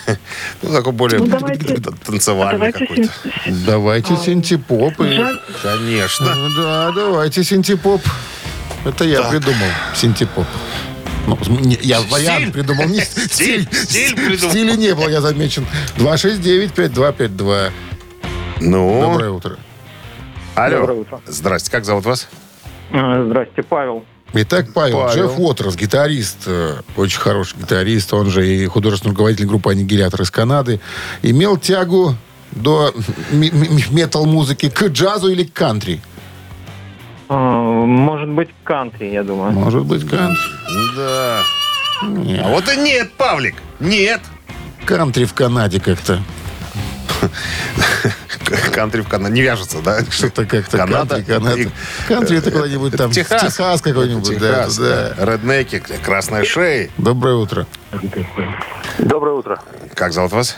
Ну, 0.63 0.73
такой 0.73 0.93
более 0.93 1.19
Ну, 1.21 1.27
давайте- 1.27 1.75
танцевальный 2.07 2.53
Давайте 2.53 2.79
какой-то. 2.87 3.13
син- 3.45 3.65
Давайте 3.67 4.17
синтепоп. 4.17 5.01
и- 5.01 5.05
Джаз. 5.17 5.37
Конечно. 5.63 6.35
Ну, 6.35 6.63
Да, 6.63 6.93
давайте 6.93 7.43
синтепоп. 7.45 8.01
Это 8.85 9.05
я 9.05 9.23
придумал. 9.23 9.69
Синтепоп. 9.95 10.47
Ну, 11.27 11.39
не, 11.61 11.79
я 11.83 12.01
вариант 12.01 12.53
придумал. 12.53 12.87
Не, 12.89 13.01
Стиль, 13.31 13.69
стиль 13.73 14.15
придумал. 14.15 14.51
Стиля 14.51 14.73
не 14.77 14.95
было, 14.95 15.09
я 15.09 15.21
замечен. 15.21 15.67
269-5252. 15.97 17.71
Ну, 18.61 19.01
Доброе 19.03 19.31
утро. 19.31 19.57
алло. 20.55 20.79
Доброе 20.79 21.01
утро. 21.01 21.21
Здрасте, 21.27 21.71
как 21.71 21.85
зовут 21.85 22.05
вас? 22.05 22.29
А, 22.93 23.25
Здрасте, 23.27 23.63
Павел. 23.63 24.05
Итак, 24.35 24.67
Павел, 24.73 25.01
Павел. 25.01 25.15
Джефф 25.29 25.39
Уотерс, 25.39 25.77
гитарист, 25.77 26.39
э, 26.47 26.77
очень 26.97 27.19
хороший 27.21 27.59
гитарист, 27.59 28.15
он 28.15 28.31
же 28.31 28.47
и 28.49 28.67
художественный 28.67 29.11
руководитель 29.13 29.45
группы 29.47 29.71
«Аннигилятор» 29.73 30.23
из 30.23 30.31
Канады, 30.31 30.81
имел 31.23 31.59
тягу 31.59 32.17
до 32.53 32.95
м- 33.31 33.43
м- 33.43 33.83
метал-музыки 33.95 34.71
к 34.71 34.85
джазу 34.89 35.29
или 35.29 35.45
к 35.45 35.53
кантри? 35.53 36.01
А, 37.35 37.85
Может 37.87 38.29
быть, 38.29 38.51
кантри, 38.63 39.07
я 39.07 39.23
думаю. 39.23 39.53
Может 39.53 39.85
быть, 39.87 40.03
кантри. 40.09 40.37
Да. 40.97 41.41
А 42.03 42.49
вот 42.49 42.71
и 42.71 42.77
нет, 42.77 43.13
Павлик. 43.15 43.55
Нет. 43.81 44.21
Кантри 44.85 45.25
в 45.25 45.33
Канаде 45.33 45.81
как-то. 45.81 46.21
Кантри 48.75 49.01
в 49.01 49.09
Канаде. 49.09 49.33
Не 49.35 49.41
вяжется, 49.43 49.81
да? 49.81 50.01
Что-то 50.11 50.45
как-то 50.45 50.77
Канада. 50.77 51.15
кантри, 51.17 51.33
Канада. 51.33 51.61
И- 51.61 51.69
Кантри 52.09 52.39
это 52.39 52.51
куда-нибудь 52.51 52.97
там. 52.97 53.11
Техас. 53.11 53.43
Техас 53.43 53.81
какой-нибудь. 53.81 54.39
да, 54.39 54.65
Техас, 54.65 54.77
да. 54.77 55.15
да. 55.17 55.33
Реднеки, 55.33 55.79
красная 56.05 56.45
шея. 56.45 56.91
Доброе 56.99 57.37
утро. 57.37 57.67
Доброе 58.99 59.37
утро. 59.37 59.59
Как 59.95 60.13
зовут 60.13 60.33
вас? 60.33 60.57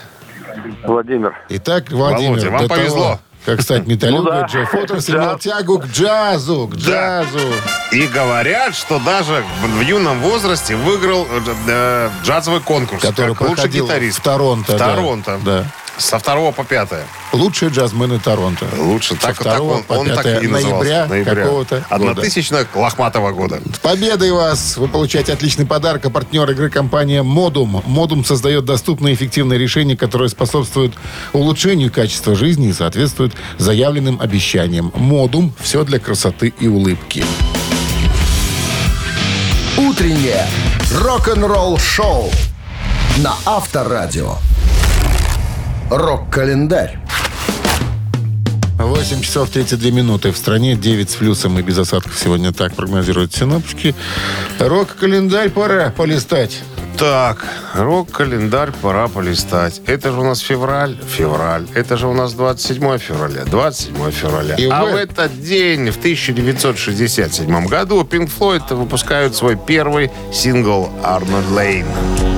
Владимир. 0.85 1.35
Итак, 1.51 1.91
Владимир, 1.91 2.31
Володя, 2.31 2.51
вам 2.51 2.69
повезло. 2.69 3.21
Как 3.45 3.63
стать 3.63 3.87
металлюгой, 3.87 4.25
Ну 4.25 4.41
да. 4.41 4.47
Джефф 4.47 4.75
Уотерс 4.75 5.07
Да. 5.09 5.13
имел 5.17 5.39
тягу 5.39 5.79
к 5.79 5.87
джазу, 5.87 6.69
к 6.69 6.77
джазу. 6.77 7.39
И 7.93 8.07
говорят, 8.07 8.75
что 8.75 8.99
даже 8.99 9.45
в, 9.63 9.81
юном 9.81 10.21
возрасте 10.21 10.77
выиграл 10.77 11.27
э, 11.31 11.41
э, 11.69 12.11
джазовый 12.25 12.61
конкурс. 12.61 13.03
Который 13.03 13.35
как 13.35 13.49
лучший 13.49 13.71
гитарист. 13.71 14.19
в 14.19 14.23
Торонто. 14.23 14.73
В. 14.73 14.79
Торонто. 14.79 15.41
Да. 15.45 15.65
Со 15.97 16.19
второго 16.19 16.51
по 16.51 16.65
пятое. 16.65 17.05
Лучшие 17.33 17.71
джазмены 17.71 18.19
Торонто. 18.19 18.67
Лучше. 18.79 19.15
Со 19.15 19.21
Так, 19.21 19.37
так 19.39 19.41
второго 19.41 19.75
он, 19.75 19.83
по 19.85 19.93
он 19.93 20.07
так 20.07 20.17
пятое 20.19 20.41
и 20.41 20.47
назывался. 20.49 21.07
ноября 21.07 21.35
какого-то 21.35 21.77
года. 21.77 21.87
Однотысячного 21.89 22.67
лохматого 22.75 23.31
года. 23.33 23.61
С 23.73 23.79
победой 23.79 24.33
вас! 24.33 24.77
Вы 24.77 24.89
получаете 24.89 25.33
отличный 25.33 25.67
подарок. 25.67 26.05
А 26.07 26.11
партнер 26.11 26.51
игры 26.51 26.69
компания 26.69 27.23
Модум. 27.23 27.83
Модум 27.87 28.25
создает 28.25 28.65
доступные 28.65 29.13
и 29.13 29.17
эффективные 29.17 29.59
решения, 29.59 29.97
которые 29.97 30.29
способствуют 30.29 30.95
улучшению 31.33 31.93
качества 31.93 32.35
жизни 32.35 32.69
и 32.69 32.73
соответствуют 32.73 33.35
заявленным 33.59 34.21
обещаниям. 34.21 34.93
Модум– 34.95 35.55
все 35.61 35.85
для 35.85 36.01
красоты 36.01 36.53
и 36.59 36.67
улыбки. 36.67 37.25
Утреннее 39.77 40.47
рок-н-ролл-шоу 40.93 42.31
на 43.19 43.35
Авторадио. 43.45 44.39
Рок-календарь. 45.91 46.99
8 48.79 49.21
часов 49.21 49.51
32 49.51 49.91
минуты. 49.91 50.33
В 50.33 50.37
стране 50.37 50.77
9 50.77 51.11
с 51.11 51.15
плюсом 51.17 51.59
и 51.59 51.63
без 51.63 51.79
осадков 51.79 52.19
сегодня 52.19 52.53
так 52.53 52.75
прогнозируют 52.75 53.35
синоптики. 53.35 53.95
Рок-календарь 54.59 55.51
пора 55.51 55.91
полистать. 55.91 56.63
Так, 56.97 57.45
рок-календарь 57.75 58.71
пора 58.81 59.09
полистать. 59.09 59.83
Это 59.87 60.13
же 60.13 60.21
у 60.21 60.25
нас 60.25 60.39
февраль. 60.39 60.97
Февраль. 61.07 61.67
Это 61.75 61.97
же 61.97 62.07
у 62.07 62.15
нас 62.15 62.33
27 62.35 62.99
февраля. 62.99 63.45
27 63.45 64.11
февраля. 64.11 64.55
И 64.55 64.69
а 64.69 64.85
в 64.85 64.93
в 64.93 64.97
этот 64.97 65.41
день, 65.43 65.91
в 65.91 65.99
1967 65.99 67.67
году, 67.67 68.03
Pink 68.03 68.31
Floyd 68.39 68.75
выпускают 68.75 69.35
свой 69.35 69.57
первый 69.57 70.11
сингл 70.33 70.89
«Arnold 71.03 71.51
Lane». 71.53 72.34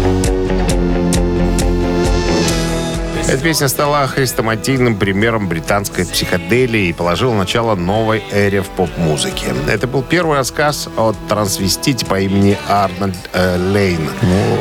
Эта 3.29 3.43
песня 3.43 3.67
стала 3.67 4.07
хрестоматийным 4.07 4.95
примером 4.95 5.49
британской 5.49 6.07
психоделии 6.07 6.87
и 6.87 6.93
положила 6.93 7.35
начало 7.35 7.75
новой 7.75 8.23
эре 8.31 8.63
в 8.63 8.69
поп-музыке. 8.69 9.47
Это 9.69 9.89
был 9.89 10.03
первый 10.03 10.39
рассказ 10.39 10.89
о 10.97 11.13
трансвестите 11.29 12.07
по 12.07 12.21
имени 12.21 12.57
Арнольд 12.69 13.17
э, 13.33 13.57
Лейн, 13.59 14.09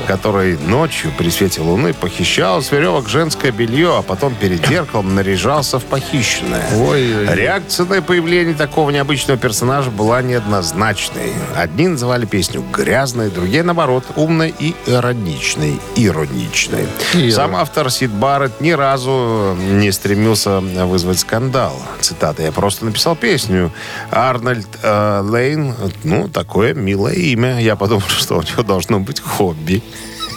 который 0.08 0.58
ночью 0.58 1.12
при 1.15 1.30
свете 1.30 1.62
луны 1.62 1.93
похищал 1.93 2.63
с 2.63 2.71
веревок 2.71 3.08
женское 3.08 3.51
белье, 3.51 3.99
а 3.99 4.01
потом 4.01 4.34
перед 4.34 4.67
зеркалом 4.67 5.13
наряжался 5.13 5.78
в 5.78 5.84
похищенное. 5.84 6.65
Ой-ой-ой. 6.75 7.36
Реакция 7.36 7.86
на 7.86 8.01
появление 8.01 8.56
такого 8.56 8.89
необычного 8.89 9.39
персонажа 9.39 9.91
была 9.91 10.23
неоднозначной. 10.23 11.34
Одни 11.56 11.88
называли 11.88 12.25
песню 12.25 12.63
грязной, 12.73 13.30
другие, 13.30 13.62
наоборот, 13.62 14.06
умной 14.15 14.56
и 14.58 14.73
ироничной. 14.88 15.80
Ироничной. 15.95 16.88
Иро. 17.13 17.32
Сам 17.32 17.56
автор 17.56 17.91
Сид 17.91 18.10
Барретт 18.10 18.54
ни 18.59 18.71
разу 18.71 19.55
не 19.59 19.91
стремился 19.91 20.59
вызвать 20.59 21.19
скандал. 21.19 21.81
Цитата. 22.01 22.43
«Я 22.43 22.51
просто 22.51 22.85
написал 22.85 23.15
песню. 23.15 23.71
Арнольд 24.11 24.67
э, 24.81 25.21
Лейн, 25.23 25.73
ну, 26.03 26.27
такое 26.27 26.73
милое 26.73 27.13
имя. 27.13 27.59
Я 27.59 27.75
подумал, 27.75 28.03
что 28.07 28.37
у 28.37 28.41
него 28.41 28.63
должно 28.63 28.99
быть 28.99 29.19
хобби». 29.19 29.83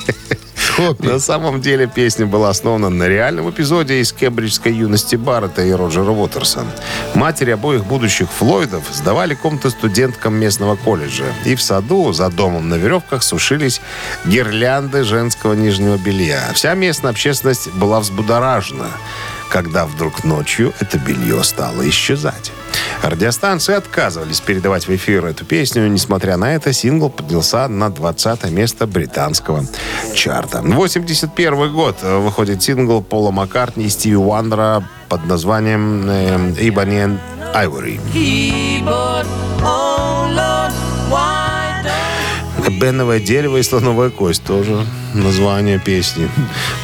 Хоппи. 0.77 1.07
На 1.07 1.19
самом 1.19 1.61
деле 1.61 1.87
песня 1.87 2.27
была 2.27 2.51
основана 2.51 2.89
на 2.89 3.09
реальном 3.09 3.51
эпизоде 3.51 4.01
из 4.01 4.13
кембриджской 4.13 4.73
юности 4.73 5.17
Баррета 5.17 5.63
и 5.63 5.73
Роджера 5.73 6.11
Уотерса. 6.11 6.65
Матери 7.15 7.51
обоих 7.51 7.85
будущих 7.85 8.29
Флойдов 8.31 8.85
сдавали 8.93 9.35
комнаты 9.35 9.71
студенткам 9.71 10.35
местного 10.35 10.77
колледжа. 10.77 11.27
И 11.45 11.55
в 11.55 11.63
саду 11.63 12.13
за 12.13 12.31
домом 12.31 12.69
на 12.69 12.75
веревках 12.75 13.23
сушились 13.23 13.81
гирлянды 14.25 15.05
женского 15.05 15.55
нижнего 15.55 15.97
белья. 15.97 16.51
Вся 16.55 16.75
местная 16.75 17.11
общественность 17.11 17.73
была 17.75 18.01
взбудоражена 18.01 18.91
когда 19.49 19.87
вдруг 19.87 20.25
ночью 20.25 20.73
это 20.79 20.99
белье 20.99 21.43
стало 21.43 21.89
исчезать. 21.89 22.53
Радиостанции 23.03 23.75
отказывались 23.75 24.41
передавать 24.41 24.87
в 24.89 24.95
эфир 24.95 25.27
эту 25.27 25.45
песню. 25.45 25.89
Несмотря 25.89 26.37
на 26.37 26.55
это, 26.55 26.73
сингл 26.73 27.11
поднялся 27.11 27.69
на 27.69 27.91
20 27.91 28.51
место 28.51 28.87
британского 28.87 29.65
чарта. 30.15 30.61
81 30.63 31.73
год 31.73 31.97
э, 32.03 32.19
выходит 32.19 32.63
сингл 32.63 33.03
Пола 33.03 33.31
Маккартни 33.31 33.85
и 33.85 33.89
Стиви 33.89 34.17
Уандера 34.17 34.83
под 35.09 35.27
названием 35.27 36.09
э, 36.09 36.53
«Ebony 36.59 37.05
and 37.05 37.19
Ivory». 37.55 37.99
Беновое 42.79 43.21
дерево 43.21 43.57
и 43.57 43.63
слоновая 43.63 44.11
кость 44.11 44.45
тоже 44.45 44.87
название 45.15 45.79
песни. 45.79 46.29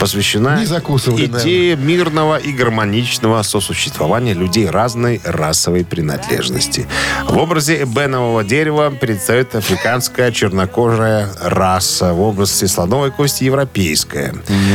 Посвящена 0.01 0.59
Не 0.61 0.67
закусывали, 0.67 1.27
идее 1.27 1.77
мирного 1.77 2.37
и 2.37 2.53
гармоничного 2.53 3.43
сосуществования 3.43 4.35
людей 4.35 4.69
разной 4.69 5.21
расовой 5.25 5.85
принадлежности. 5.85 6.87
В 7.29 7.37
образе 7.39 7.85
бенового 7.85 8.43
дерева 8.45 8.91
предстает 8.91 9.55
африканская 9.55 10.33
чернокожая 10.33 11.29
раса, 11.41 12.13
в 12.13 12.21
области 12.21 12.65
слоновой 12.65 13.11
кости 13.11 13.45
европейская. 13.45 14.35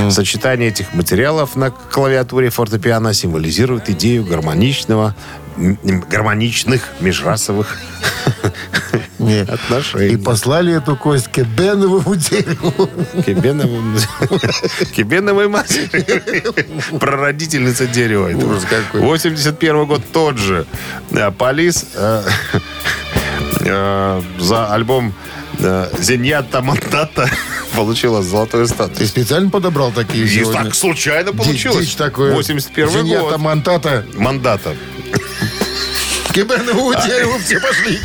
Сочетание 0.10 0.70
этих 0.70 0.94
материалов 0.94 1.56
на 1.56 1.72
клавиатуре 1.72 2.50
фортепиано 2.50 3.14
символизирует 3.14 3.90
идею 3.90 4.26
гармоничного 4.26 5.16
гармоничных 6.10 6.82
межрасовых 7.02 7.78
Нет. 9.20 9.50
отношений. 9.50 10.14
И 10.14 10.18
послали 10.18 10.74
эту 10.76 10.96
кость 10.96 11.28
к 11.28 11.44
дереву. 11.44 12.02
Кибеновым... 13.26 13.98
Кибеновой 14.96 15.48
матери. 15.50 16.98
Прародительница 16.98 17.86
дерева. 17.88 18.30
Это 18.30 18.46
Ужас 18.46 18.64
какой. 18.66 19.02
81 19.02 19.86
год 19.86 20.02
тот 20.12 20.38
же. 20.38 20.66
Полис 21.38 21.86
э, 21.96 22.24
э, 23.62 24.22
за 24.40 24.74
альбом 24.74 25.14
э, 25.60 25.90
«Зеньята 26.00 26.62
Мандата» 26.62 27.30
получила 27.76 28.24
золотой 28.24 28.66
Ты 28.68 28.74
статус. 28.74 29.08
специально 29.10 29.50
подобрал 29.50 29.92
такие 29.92 30.26
И 30.26 30.30
сегодня? 30.30 30.64
так 30.64 30.76
случайно 30.76 31.34
получилось. 31.34 31.86
дичь 31.88 31.96
такое. 31.96 32.34
81 32.34 32.90
Зиньята 32.92 33.22
год. 33.32 33.38
Монтата. 33.40 34.06
Мандата. 34.16 34.74
К 36.40 36.44
Беновому 36.46 36.94
дереву 36.94 37.38
все 37.40 37.60
пошли. 37.60 38.00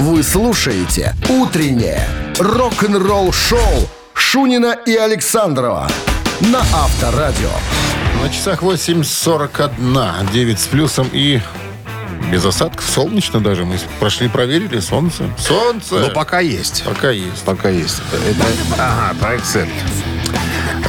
Вы 0.00 0.24
слушаете 0.24 1.14
«Утреннее 1.28 2.08
рок-н-ролл-шоу» 2.40 3.88
Шунина 4.14 4.76
и 4.84 4.96
Александрова 4.96 5.88
на 6.40 6.58
Авторадио. 6.58 7.50
На 8.20 8.28
часах 8.30 8.64
8.41. 8.64 10.32
9 10.32 10.58
с 10.58 10.66
плюсом 10.66 11.08
и 11.12 11.40
без 12.32 12.44
осадков. 12.44 12.84
Солнечно 12.84 13.38
даже. 13.38 13.64
Мы 13.64 13.78
прошли, 14.00 14.26
проверили. 14.26 14.80
Солнце. 14.80 15.30
Солнце. 15.38 15.94
Но 15.94 16.10
пока 16.10 16.40
есть. 16.40 16.82
Пока 16.82 17.10
есть. 17.10 17.44
Пока 17.44 17.68
есть. 17.68 18.02
Это, 18.28 18.44
ага, 18.76 19.14
про 19.20 19.36
Accept. 19.36 19.70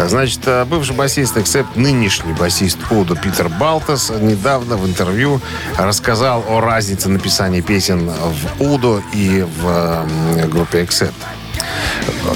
Значит, 0.03 0.41
э, 0.45 0.65
бывший 0.65 0.95
басист 0.95 1.38
Accept, 1.38 1.67
нынешний 1.75 2.34
басист 2.34 2.77
Удо 2.91 3.15
Питер 3.15 3.49
Балтас, 3.49 4.10
недавно 4.10 4.77
в 4.77 4.86
интервью 4.86 5.41
рассказал 5.77 6.43
о 6.47 6.60
разнице 6.60 7.10
написания 7.10 7.62
песен 7.62 8.10
в 8.10 8.62
Удо 8.62 9.01
и 9.13 9.41
в 9.41 10.08
э, 10.38 10.47
группе 10.47 10.84
Accept. 10.84 11.13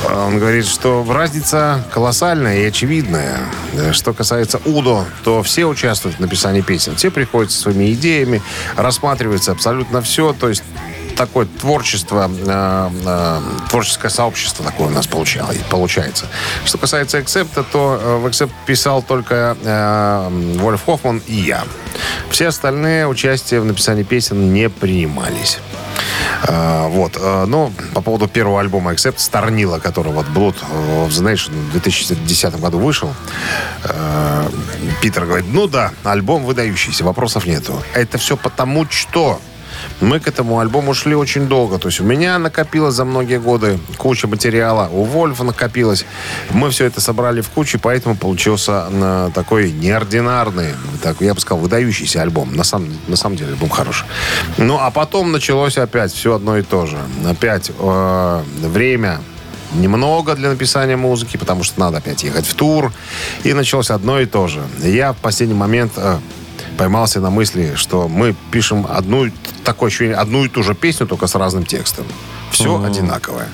Он 0.10 0.39
говорит, 0.39 0.65
что 0.65 1.06
разница 1.08 1.84
колоссальная 1.91 2.60
и 2.60 2.65
очевидная. 2.65 3.39
Что 3.91 4.13
касается 4.13 4.60
УДО, 4.65 5.06
то 5.24 5.43
все 5.43 5.65
участвуют 5.65 6.17
в 6.17 6.19
написании 6.19 6.62
песен. 6.62 6.95
Все 6.95 7.12
приходят 7.12 7.52
со 7.52 7.60
своими 7.60 7.93
идеями, 7.93 8.41
рассматривается 8.76 9.52
абсолютно 9.52 10.02
все. 10.02 10.34
То 10.34 10.50
есть 10.50 10.63
такое 11.20 11.46
творчество, 11.60 12.32
э, 12.32 12.90
э, 13.06 13.42
творческое 13.70 14.10
сообщество 14.10 14.64
такое 14.64 14.88
у 14.88 14.90
нас 14.90 15.06
получало- 15.06 15.54
получается. 15.70 16.28
Что 16.64 16.78
касается 16.78 17.20
Эксепта, 17.20 17.64
то 17.64 18.00
э, 18.02 18.18
в 18.20 18.30
Эксепт 18.30 18.54
писал 18.66 19.02
только 19.04 19.58
э, 19.62 20.56
Вольф 20.60 20.86
Хоффман 20.86 21.22
и 21.28 21.34
я. 21.36 21.64
Все 22.30 22.48
остальные 22.48 23.06
участие 23.06 23.60
в 23.60 23.66
написании 23.66 24.04
песен 24.04 24.54
не 24.54 24.70
принимались. 24.70 25.60
А, 26.48 26.88
Вот. 26.88 27.18
а, 27.20 27.46
Но 27.46 27.72
по 27.94 28.02
поводу 28.02 28.30
первого 28.30 28.62
альбома 28.62 28.94
Accept, 28.94 29.16
Старнила, 29.18 29.80
который 29.80 30.14
вот 30.14 30.26
Blood 30.28 30.56
of 30.72 31.10
the 31.10 31.34
Nation 31.34 31.52
в 31.52 31.72
2010 31.74 32.60
году 32.62 32.80
вышел, 32.80 33.14
э, 33.84 34.50
Питер 35.02 35.26
говорит, 35.26 35.48
ну 35.52 35.68
да, 35.68 35.92
альбом 36.06 36.46
выдающийся, 36.46 37.04
вопросов 37.04 37.46
нету. 37.46 37.82
Это 37.94 38.18
все 38.18 38.38
потому, 38.38 38.86
что 38.90 39.42
мы 40.02 40.20
к 40.20 40.28
этому 40.28 40.60
альбому 40.60 40.94
шли 40.94 41.15
очень 41.15 41.48
долго. 41.48 41.78
То 41.78 41.88
есть 41.88 42.00
у 42.00 42.04
меня 42.04 42.38
накопилось 42.39 42.96
за 42.96 43.06
многие 43.06 43.39
годы 43.39 43.80
куча 43.98 44.28
материала, 44.28 44.89
у 44.92 45.04
Вольфа 45.04 45.44
накопилось. 45.44 46.06
Мы 46.52 46.70
все 46.70 46.86
это 46.86 47.02
собрали 47.02 47.42
в 47.42 47.50
кучу, 47.50 47.80
поэтому 47.80 48.15
получился 48.15 48.88
э, 48.89 49.32
такой 49.34 49.72
неординарный, 49.72 50.74
так, 51.02 51.22
я 51.22 51.34
бы 51.34 51.39
сказал, 51.39 51.60
выдающийся 51.60 52.22
альбом. 52.22 52.56
На 52.56 52.63
самом, 52.63 52.89
на 53.08 53.15
самом 53.15 53.36
деле 53.36 53.52
альбом 53.52 53.70
хороший. 53.70 54.06
Ну, 54.58 54.78
а 54.80 54.92
потом 54.92 55.32
началось 55.32 55.78
опять 55.78 56.12
все 56.12 56.36
одно 56.36 56.58
и 56.58 56.62
то 56.62 56.86
же. 56.86 56.98
Опять 57.26 57.72
э, 57.78 58.44
время 58.62 59.20
немного 59.74 60.36
для 60.36 60.50
написания 60.50 60.96
музыки, 60.96 61.38
потому 61.38 61.63
что 61.63 61.80
надо 61.80 61.98
опять 61.98 62.24
ехать 62.24 62.46
в 62.46 62.54
тур. 62.54 62.92
И 63.44 63.54
началось 63.54 63.92
одно 63.92 64.20
и 64.20 64.26
то 64.26 64.48
же. 64.48 64.62
Я 64.82 65.13
в 65.13 65.18
последний 65.18 65.56
момент 65.56 65.94
э, 65.98 66.18
поймался 66.80 67.20
на 67.20 67.30
мысли, 67.30 67.74
что 67.76 68.08
мы 68.08 68.34
пишем 68.52 68.88
одну, 68.89 69.30
такое 69.65 69.88
ощущение, 69.88 70.15
одну 70.15 70.46
и 70.46 70.48
ту 70.48 70.63
же 70.63 70.74
песню, 70.74 71.08
только 71.08 71.28
с 71.28 71.36
разным 71.36 71.65
текстом. 71.65 72.06
Все 72.52 72.84
одинаковое. 72.84 73.48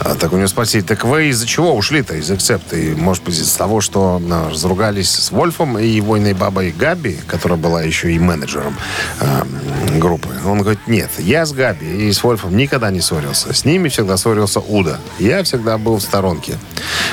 А, 0.00 0.14
так 0.14 0.32
у 0.32 0.36
него 0.36 0.46
спросили, 0.46 0.82
так 0.82 1.04
вы 1.04 1.28
из-за 1.28 1.46
чего 1.46 1.74
ушли-то 1.74 2.14
из 2.14 2.30
Accept? 2.30 2.78
И, 2.78 2.94
может 2.94 3.24
быть, 3.24 3.34
из-за 3.36 3.58
того, 3.58 3.80
что 3.80 4.22
э, 4.22 4.50
разругались 4.50 5.10
с 5.10 5.30
Вольфом 5.32 5.76
и 5.78 5.86
его 5.86 6.18
иной 6.18 6.34
бабой 6.34 6.70
Габи, 6.70 7.18
которая 7.26 7.58
была 7.58 7.82
еще 7.82 8.12
и 8.12 8.18
менеджером 8.18 8.76
э, 9.20 9.42
группы. 9.98 10.28
Он 10.46 10.60
говорит, 10.60 10.86
нет, 10.86 11.10
я 11.18 11.44
с 11.44 11.52
Габи 11.52 12.08
и 12.08 12.12
с 12.12 12.22
Вольфом 12.22 12.56
никогда 12.56 12.90
не 12.90 13.00
ссорился. 13.00 13.52
С 13.52 13.64
ними 13.64 13.88
всегда 13.88 14.16
ссорился 14.16 14.60
Уда. 14.60 14.98
Я 15.18 15.42
всегда 15.42 15.78
был 15.78 15.96
в 15.96 16.02
сторонке. 16.02 16.56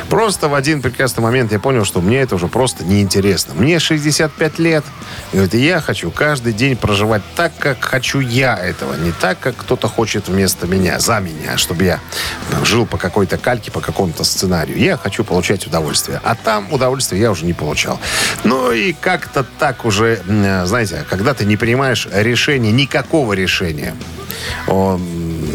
Просто 0.09 0.47
в 0.47 0.53
один 0.53 0.81
прекрасный 0.81 1.21
момент 1.21 1.51
я 1.51 1.59
понял, 1.59 1.85
что 1.85 2.01
мне 2.01 2.21
это 2.21 2.35
уже 2.35 2.47
просто 2.47 2.83
неинтересно. 2.83 3.55
Мне 3.55 3.79
65 3.79 4.59
лет. 4.59 4.83
И 5.31 5.37
говорит, 5.37 5.55
я 5.55 5.81
хочу 5.81 6.11
каждый 6.11 6.53
день 6.53 6.75
проживать 6.75 7.23
так, 7.35 7.51
как 7.57 7.83
хочу 7.83 8.19
я 8.19 8.55
этого. 8.55 8.93
Не 8.95 9.11
так, 9.11 9.39
как 9.39 9.57
кто-то 9.57 9.87
хочет 9.87 10.27
вместо 10.27 10.67
меня, 10.67 10.84
за 10.97 11.19
меня, 11.19 11.57
чтобы 11.57 11.83
я 11.83 11.99
жил 12.63 12.85
по 12.85 12.97
какой-то 12.97 13.37
кальке, 13.37 13.71
по 13.71 13.81
какому-то 13.81 14.23
сценарию. 14.23 14.77
Я 14.77 14.97
хочу 14.97 15.23
получать 15.23 15.67
удовольствие. 15.67 16.21
А 16.23 16.35
там 16.35 16.71
удовольствие 16.71 17.21
я 17.21 17.31
уже 17.31 17.45
не 17.45 17.53
получал. 17.53 17.99
Ну 18.43 18.71
и 18.71 18.93
как-то 18.93 19.43
так 19.43 19.85
уже, 19.85 20.21
знаете, 20.65 21.05
когда 21.09 21.33
ты 21.33 21.45
не 21.45 21.57
принимаешь 21.57 22.07
решения, 22.11 22.71
никакого 22.71 23.33
решения 23.33 23.95
о 24.67 24.99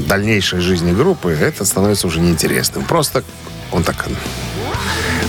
дальнейшей 0.09 0.61
жизни 0.61 0.93
группы, 0.93 1.31
это 1.31 1.65
становится 1.65 2.07
уже 2.07 2.21
неинтересным. 2.21 2.85
Просто 2.85 3.23
он 3.73 3.85
так 3.85 4.07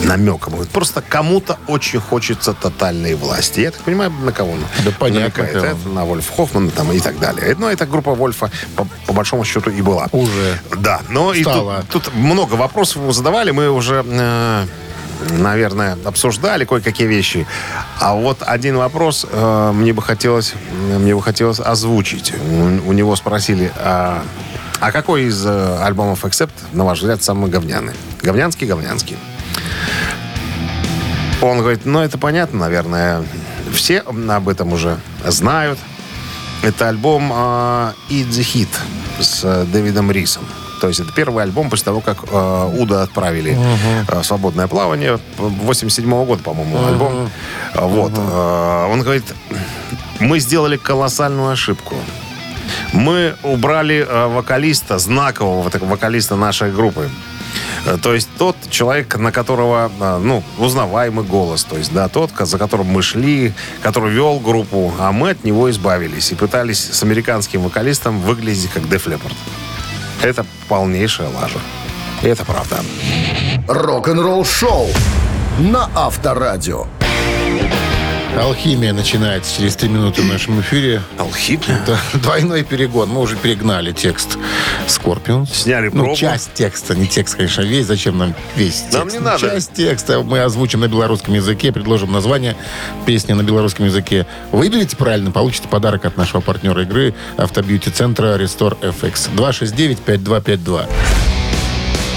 намеком. 0.05 0.53
говорит, 0.53 0.71
Просто 0.71 1.01
кому-то 1.01 1.57
очень 1.67 1.99
хочется 1.99 2.53
тотальной 2.53 3.15
власти. 3.15 3.61
Я 3.61 3.71
так 3.71 3.81
понимаю, 3.81 4.11
на 4.11 4.31
кого 4.31 4.51
он 4.53 4.59
Да 4.83 4.91
понятно, 4.91 5.43
намекает. 5.43 5.55
Это 5.55 5.89
на 5.89 6.05
Вольф 6.05 6.29
Хоффмана 6.35 6.71
там, 6.71 6.91
и 6.91 6.99
так 6.99 7.19
далее. 7.19 7.55
Но 7.57 7.69
эта 7.69 7.85
группа 7.85 8.13
Вольфа 8.13 8.51
по, 8.75 8.87
по 9.05 9.13
большому 9.13 9.43
счету 9.43 9.69
и 9.69 9.81
была. 9.81 10.07
Уже. 10.11 10.59
Да, 10.77 11.01
но 11.09 11.33
и 11.33 11.41
Стала. 11.41 11.85
тут, 11.89 12.03
тут 12.03 12.15
много 12.15 12.55
вопросов 12.55 12.97
ему 12.97 13.11
задавали. 13.11 13.51
Мы 13.51 13.69
уже, 13.69 14.03
э, 14.05 14.65
наверное, 15.29 15.97
обсуждали 16.05 16.65
кое-какие 16.65 17.07
вещи. 17.07 17.45
А 17.99 18.15
вот 18.15 18.39
один 18.41 18.77
вопрос 18.77 19.25
э, 19.29 19.71
мне 19.73 19.93
бы 19.93 20.01
хотелось, 20.01 20.53
мне 20.97 21.15
бы 21.15 21.21
хотелось 21.21 21.59
озвучить. 21.59 22.33
У, 22.33 22.89
у 22.89 22.93
него 22.93 23.15
спросили, 23.15 23.71
а, 23.77 24.23
а 24.79 24.91
какой 24.91 25.25
из 25.25 25.45
э, 25.45 25.77
альбомов 25.83 26.25
Accept, 26.25 26.51
на 26.73 26.85
ваш 26.85 26.99
взгляд, 26.99 27.21
самый 27.21 27.49
говняный? 27.51 27.93
Говнянский, 28.21 28.67
говнянский. 28.67 29.17
Он 31.41 31.59
говорит, 31.59 31.85
ну 31.85 31.99
это 31.99 32.17
понятно, 32.17 32.59
наверное, 32.59 33.23
все 33.73 33.99
об 33.99 34.47
этом 34.47 34.73
уже 34.73 34.99
знают. 35.25 35.79
Это 36.61 36.89
альбом 36.89 37.31
э, 37.33 37.35
Eat 38.09 38.29
the 38.29 38.41
Hit 38.41 38.69
с 39.19 39.41
э, 39.43 39.65
Дэвидом 39.65 40.11
Рисом. 40.11 40.43
То 40.79 40.87
есть 40.87 40.99
это 40.99 41.11
первый 41.11 41.43
альбом 41.43 41.69
после 41.69 41.85
того, 41.85 42.01
как 42.01 42.17
э, 42.29 42.71
Уда 42.77 43.01
отправили 43.01 43.57
э, 44.07 44.21
в 44.21 44.23
свободное 44.23 44.67
плавание. 44.67 45.19
87 45.37 46.25
года, 46.25 46.43
по-моему, 46.43 46.85
альбом. 46.85 47.29
А, 47.73 47.85
Вот. 47.87 48.13
Э, 48.15 48.91
он 48.91 49.01
говорит, 49.01 49.23
мы 50.19 50.39
сделали 50.39 50.77
колоссальную 50.77 51.49
ошибку. 51.49 51.95
Мы 52.93 53.35
убрали 53.43 54.05
э, 54.07 54.27
вокалиста, 54.27 54.99
знакового 54.99 55.69
вокалиста 55.81 56.35
нашей 56.35 56.71
группы. 56.71 57.09
Э, 57.85 57.97
То 58.01 58.13
есть 58.13 58.29
тот 58.37 58.55
человек, 58.69 59.17
на 59.17 59.31
которого, 59.31 59.91
а, 59.99 60.19
ну, 60.19 60.43
узнаваемый 60.57 61.25
голос. 61.25 61.63
То 61.63 61.77
есть, 61.77 61.93
да, 61.93 62.07
тот, 62.07 62.31
за 62.37 62.57
которым 62.57 62.87
мы 62.87 63.01
шли, 63.01 63.53
который 63.81 64.11
вел 64.11 64.39
группу, 64.39 64.93
а 64.99 65.11
мы 65.11 65.31
от 65.31 65.43
него 65.43 65.69
избавились 65.69 66.31
и 66.31 66.35
пытались 66.35 66.79
с 66.79 67.03
американским 67.03 67.61
вокалистом 67.61 68.19
выглядеть 68.21 68.69
как 68.71 68.87
Деф 68.89 69.07
Леппорт. 69.07 69.35
Это 70.21 70.45
полнейшая 70.67 71.29
лажа. 71.29 71.59
И 72.21 72.27
это 72.27 72.45
правда. 72.45 72.77
Рок-н-ролл 73.67 74.45
шоу 74.45 74.87
на 75.59 75.89
Авторадио. 75.95 76.85
Алхимия 78.41 78.91
начинается 78.91 79.55
через 79.55 79.75
три 79.75 79.87
минуты 79.87 80.23
в 80.23 80.25
нашем 80.25 80.59
эфире. 80.61 81.01
Алхимия? 81.19 81.79
Да, 81.85 81.99
двойной 82.13 82.63
перегон. 82.63 83.09
Мы 83.09 83.21
уже 83.21 83.35
перегнали 83.35 83.91
текст 83.91 84.37
Скорпион. 84.87 85.45
Сняли 85.45 85.89
Ну, 85.93 86.03
пробу. 86.03 86.15
часть 86.15 86.51
текста. 86.55 86.95
Не 86.95 87.05
текст, 87.05 87.35
конечно, 87.35 87.61
весь. 87.61 87.85
Зачем 87.85 88.17
нам 88.17 88.33
весь 88.55 88.83
Нам 88.91 89.03
текст? 89.03 89.13
не 89.19 89.23
надо. 89.23 89.39
Часть 89.39 89.73
текста 89.73 90.21
мы 90.23 90.39
озвучим 90.41 90.79
на 90.79 90.87
белорусском 90.87 91.35
языке, 91.35 91.71
предложим 91.71 92.11
название 92.11 92.55
песни 93.05 93.33
на 93.33 93.43
белорусском 93.43 93.85
языке. 93.85 94.25
Выберите 94.51 94.97
правильно, 94.97 95.29
получите 95.29 95.67
подарок 95.67 96.05
от 96.05 96.17
нашего 96.17 96.41
партнера 96.41 96.81
игры 96.81 97.13
автобьюти-центра 97.37 98.37
Restore 98.39 98.75
FX. 98.81 99.29
269-5252. 99.35 100.87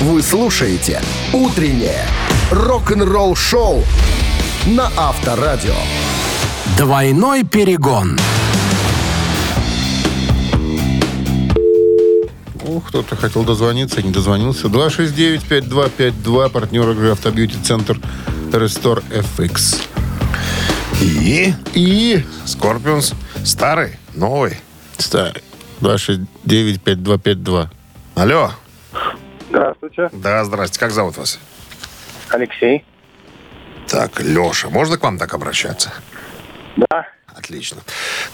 Вы 0.00 0.22
слушаете 0.22 1.02
«Утреннее 1.34 2.06
рок-н-ролл-шоу» 2.50 3.84
на 4.66 4.90
Авторадио. 4.96 5.74
Двойной 6.79 7.44
перегон. 7.44 8.18
О, 12.66 12.81
кто-то 12.81 13.14
хотел 13.16 13.44
дозвониться, 13.44 14.03
не 14.03 14.11
дозвонился. 14.11 14.68
269-5252, 14.68 16.48
партнер 16.50 16.90
игры 16.90 17.11
автобьюти-центр 17.11 17.98
Restore 18.50 19.03
FX. 19.11 19.83
И 21.03 21.53
И 21.74 22.24
Скорпионс 22.46 23.12
старый, 23.44 23.96
новый. 24.14 24.57
старый. 24.96 25.42
269-5252. 25.81 27.68
Алло. 28.14 28.50
Здравствуйте. 29.50 30.09
Да, 30.12 30.44
здрасте. 30.44 30.79
Как 30.81 30.90
зовут 30.92 31.18
вас? 31.18 31.38
Алексей. 32.31 32.85
Так, 33.88 34.20
Леша. 34.20 34.68
Можно 34.68 34.96
к 34.96 35.02
вам 35.02 35.18
так 35.18 35.34
обращаться? 35.34 35.92
Да. 36.76 37.06
Отлично. 37.36 37.78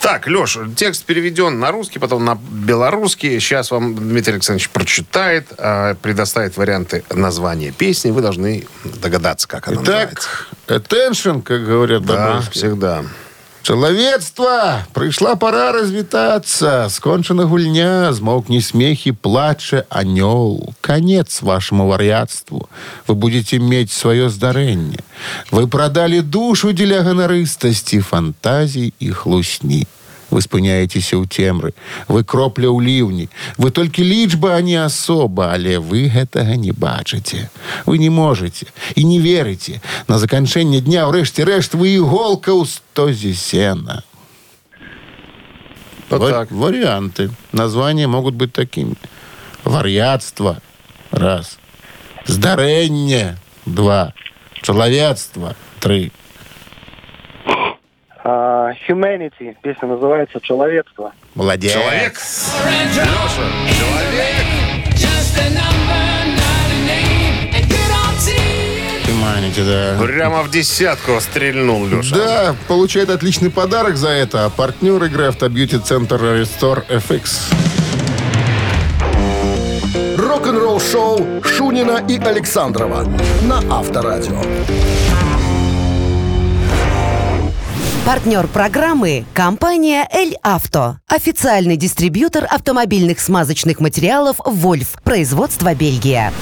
Так, 0.00 0.26
Леш, 0.26 0.58
текст 0.76 1.04
переведен 1.04 1.58
на 1.58 1.72
русский, 1.72 1.98
потом 1.98 2.24
на 2.24 2.34
белорусский. 2.34 3.40
Сейчас 3.40 3.70
вам 3.70 3.94
Дмитрий 3.96 4.34
Александрович 4.34 4.68
прочитает, 4.68 5.46
а, 5.56 5.94
предоставит 5.94 6.56
варианты 6.58 7.02
названия 7.10 7.72
песни. 7.72 8.10
Вы 8.10 8.20
должны 8.20 8.66
догадаться, 8.84 9.48
как 9.48 9.68
она 9.68 9.80
называется. 9.80 10.28
Итак, 10.66 10.82
attention, 10.82 11.42
как 11.42 11.64
говорят 11.64 12.04
Да, 12.04 12.42
всегда. 12.52 13.04
Чалавецтва! 13.65 14.85
Прыйшла 14.93 15.33
пора 15.35 15.71
развітацца. 15.71 16.85
Скончана 16.89 17.49
гульня, 17.49 18.13
змоўкне 18.13 18.61
смехі, 18.61 19.11
плаче 19.17 19.89
анёл. 19.89 20.75
Конец 20.81 21.41
вашему 21.41 21.87
вар'яцтву. 21.87 22.69
Вы 23.07 23.15
будете 23.15 23.57
мець 23.57 23.89
сваё 23.89 24.29
здарэнне. 24.29 25.01
Вы 25.49 25.65
продали 25.65 26.19
душу 26.19 26.73
дзеля 26.73 27.01
ганарыстасці, 27.01 28.05
фантазій 28.05 28.93
і 28.99 29.09
хлусні. 29.09 29.87
Вы 30.30 30.42
спыняецеся 30.42 31.18
ў 31.18 31.26
цемры. 31.26 31.74
Вы 32.06 32.22
кропля 32.24 32.70
ў 32.70 32.78
ліўні. 32.80 33.26
Вы 33.58 33.70
толькі 33.70 34.06
лічба, 34.06 34.54
а 34.56 34.60
не 34.62 34.78
асоба, 34.78 35.52
але 35.54 35.78
вы 35.78 36.06
гэтага 36.06 36.54
не 36.54 36.70
бачыце. 36.72 37.50
Вы 37.86 37.98
не 37.98 38.10
можете 38.10 38.70
і 38.94 39.04
не 39.04 39.18
верыце. 39.18 39.82
На 40.06 40.18
заканчэнне 40.18 40.80
дня 40.80 41.10
ўрэшце 41.10 41.42
рэшт 41.44 41.74
вы 41.74 41.98
іголка 41.98 42.54
ў 42.54 42.66
стозе 42.66 43.34
сена. 43.34 44.02
Вот 46.10 46.30
так. 46.30 46.50
Варианты. 46.50 47.30
Названия 47.52 48.06
могут 48.06 48.34
быть 48.34 48.52
такими. 48.52 48.94
Вар'яцтва. 49.64 50.60
Раз. 51.10 51.58
Здарэнне. 52.26 53.38
Два. 53.66 54.12
Чалавецтва. 54.62 55.54
Три. 55.80 56.12
А, 58.22 58.70
Humanity. 58.88 59.56
Песня 59.62 59.88
называется 59.88 60.40
«Человечество». 60.40 61.12
Молодец. 61.34 61.72
Человек. 61.72 62.14
Леша, 62.14 63.06
человек. 63.78 64.46
Понимаете, 69.06 69.64
да. 69.64 70.04
Прямо 70.04 70.42
в 70.42 70.50
десятку 70.50 71.20
стрельнул 71.20 71.86
Леша. 71.86 72.16
Да, 72.16 72.56
получает 72.68 73.10
отличный 73.10 73.50
подарок 73.50 73.96
за 73.96 74.08
это. 74.10 74.44
А 74.46 74.50
партнер 74.50 75.02
игры 75.04 75.26
автобьюти-центр 75.26 76.16
Restore 76.16 76.86
FX. 76.88 77.54
Рок-н-ролл 80.16 80.80
шоу 80.80 81.42
Шунина 81.42 82.02
и 82.08 82.18
Александрова 82.18 83.04
на 83.42 83.58
Авторадио. 83.78 84.40
Партнер 88.10 88.48
программы– 88.48 89.24
компания 89.34 90.04
«Эль 90.10 90.34
Авто». 90.42 90.96
Официальный 91.06 91.76
дистрибьютор 91.76 92.44
автомобильных 92.50 93.20
смазочных 93.20 93.78
материалов 93.78 94.38
«Вольф». 94.44 94.98
Производство 95.04 95.72
Бельгия. 95.76 96.32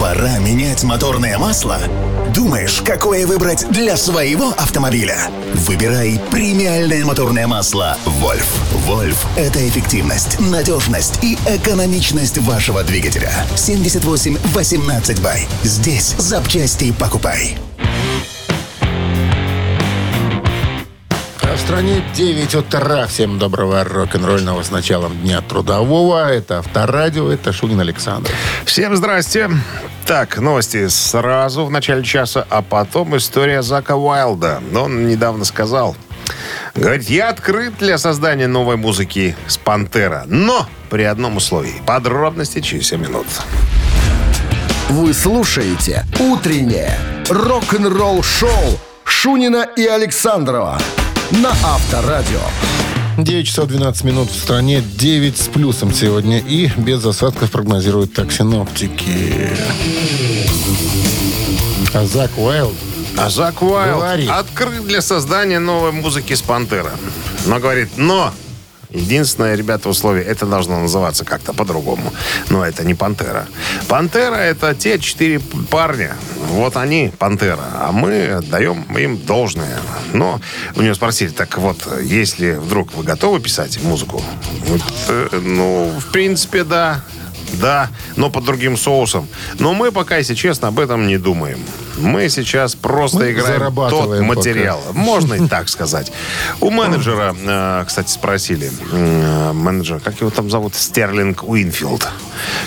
Пора 0.00 0.38
менять 0.40 0.82
моторное 0.82 1.38
масло? 1.38 1.78
Думаешь, 2.34 2.82
какое 2.84 3.28
выбрать 3.28 3.64
для 3.70 3.96
своего 3.96 4.48
автомобиля? 4.48 5.18
Выбирай 5.68 6.20
премиальное 6.32 7.04
моторное 7.04 7.46
масло 7.46 7.96
«Вольф». 8.04 8.52
«Вольф»— 8.88 9.24
это 9.36 9.68
эффективность, 9.68 10.40
надежность 10.40 11.22
и 11.22 11.38
экономичность 11.46 12.38
вашего 12.38 12.82
двигателя. 12.82 13.30
78-18 13.54 15.22
бай. 15.22 15.46
Здесь 15.62 16.16
запчасти 16.18 16.90
покупай. 16.90 17.56
В 21.58 21.60
стране 21.60 22.02
9 22.14 22.54
утра. 22.54 23.06
Всем 23.06 23.38
доброго 23.38 23.82
рок-н-ролльного 23.84 24.62
с 24.62 24.70
началом 24.70 25.18
дня 25.18 25.40
трудового. 25.40 26.30
Это 26.30 26.58
Авторадио, 26.58 27.30
это 27.30 27.52
Шунин 27.52 27.80
Александр. 27.80 28.30
Всем 28.64 28.96
здрасте. 28.96 29.50
Так, 30.06 30.38
новости 30.38 30.88
сразу 30.88 31.64
в 31.64 31.70
начале 31.70 32.04
часа, 32.04 32.46
а 32.48 32.62
потом 32.62 33.16
история 33.16 33.62
Зака 33.62 33.96
Уайлда. 33.96 34.62
Он 34.74 35.08
недавно 35.08 35.44
сказал, 35.44 35.96
говорит, 36.74 37.10
я 37.10 37.28
открыт 37.28 37.74
для 37.78 37.98
создания 37.98 38.46
новой 38.46 38.76
музыки 38.76 39.36
с 39.46 39.58
Пантера, 39.58 40.24
но 40.26 40.66
при 40.90 41.02
одном 41.02 41.36
условии. 41.36 41.82
Подробности 41.84 42.60
через 42.60 42.88
7 42.88 43.00
минут. 43.00 43.26
Вы 44.88 45.12
слушаете 45.12 46.06
«Утреннее 46.18 46.96
рок-н-ролл 47.28 48.22
шоу» 48.22 48.78
Шунина 49.04 49.66
и 49.76 49.86
Александрова 49.86 50.78
на 51.30 51.50
Авторадио. 51.50 52.40
9 53.18 53.46
часов 53.46 53.66
12 53.68 54.04
минут 54.04 54.30
в 54.30 54.36
стране, 54.36 54.80
9 54.80 55.36
с 55.36 55.48
плюсом 55.48 55.92
сегодня. 55.92 56.38
И 56.38 56.70
без 56.76 57.04
осадков 57.04 57.50
прогнозируют 57.50 58.14
так 58.14 58.32
синоптики. 58.32 59.50
А 61.94 62.04
Зак 62.04 62.30
Уайлд 62.36 62.74
А 63.16 63.30
Зак 63.30 63.62
Уайлд 63.62 64.30
открыт 64.30 64.86
для 64.86 65.00
создания 65.00 65.58
новой 65.58 65.92
музыки 65.92 66.34
с 66.34 66.42
Пантера. 66.42 66.92
Но 67.46 67.58
говорит, 67.58 67.90
но 67.96 68.32
единственное, 68.90 69.54
ребята, 69.54 69.88
условие, 69.88 70.24
это 70.24 70.46
должно 70.46 70.80
называться 70.80 71.24
как-то 71.24 71.52
по-другому. 71.52 72.12
Но 72.48 72.64
это 72.64 72.84
не 72.84 72.94
Пантера. 72.94 73.46
Пантера 73.88 74.36
это 74.36 74.74
те 74.74 74.98
четыре 74.98 75.40
парня. 75.70 76.16
Вот 76.50 76.76
они, 76.76 77.12
Пантера. 77.18 77.64
А 77.74 77.92
мы 77.92 78.40
даем 78.50 78.84
им 78.96 79.18
должное. 79.18 79.78
Но 80.12 80.40
у 80.76 80.82
него 80.82 80.94
спросили, 80.94 81.30
так 81.30 81.58
вот, 81.58 81.86
если 82.02 82.52
вдруг 82.52 82.94
вы 82.94 83.04
готовы 83.04 83.40
писать 83.40 83.82
музыку? 83.82 84.22
Вот, 84.66 84.82
э, 85.08 85.40
ну, 85.42 85.92
в 85.98 86.12
принципе, 86.12 86.64
да. 86.64 87.04
Да, 87.54 87.88
но 88.16 88.30
под 88.30 88.44
другим 88.44 88.76
соусом. 88.76 89.28
Но 89.58 89.74
мы 89.74 89.92
пока, 89.92 90.16
если 90.18 90.34
честно, 90.34 90.68
об 90.68 90.78
этом 90.78 91.06
не 91.06 91.18
думаем. 91.18 91.58
Мы 91.98 92.28
сейчас 92.28 92.74
просто 92.76 93.18
Мы 93.18 93.32
играем 93.32 93.74
тот 93.74 94.20
материал. 94.20 94.80
Можно 94.92 95.34
и 95.34 95.48
так 95.48 95.68
сказать. 95.68 96.12
У 96.60 96.70
менеджера, 96.70 97.34
э, 97.36 97.84
кстати, 97.86 98.10
спросили. 98.10 98.70
э, 98.92 99.52
Менеджер, 99.52 100.00
как 100.00 100.20
его 100.20 100.30
там 100.30 100.48
зовут? 100.50 100.74
Стерлинг 100.74 101.42
Уинфилд, 101.42 102.08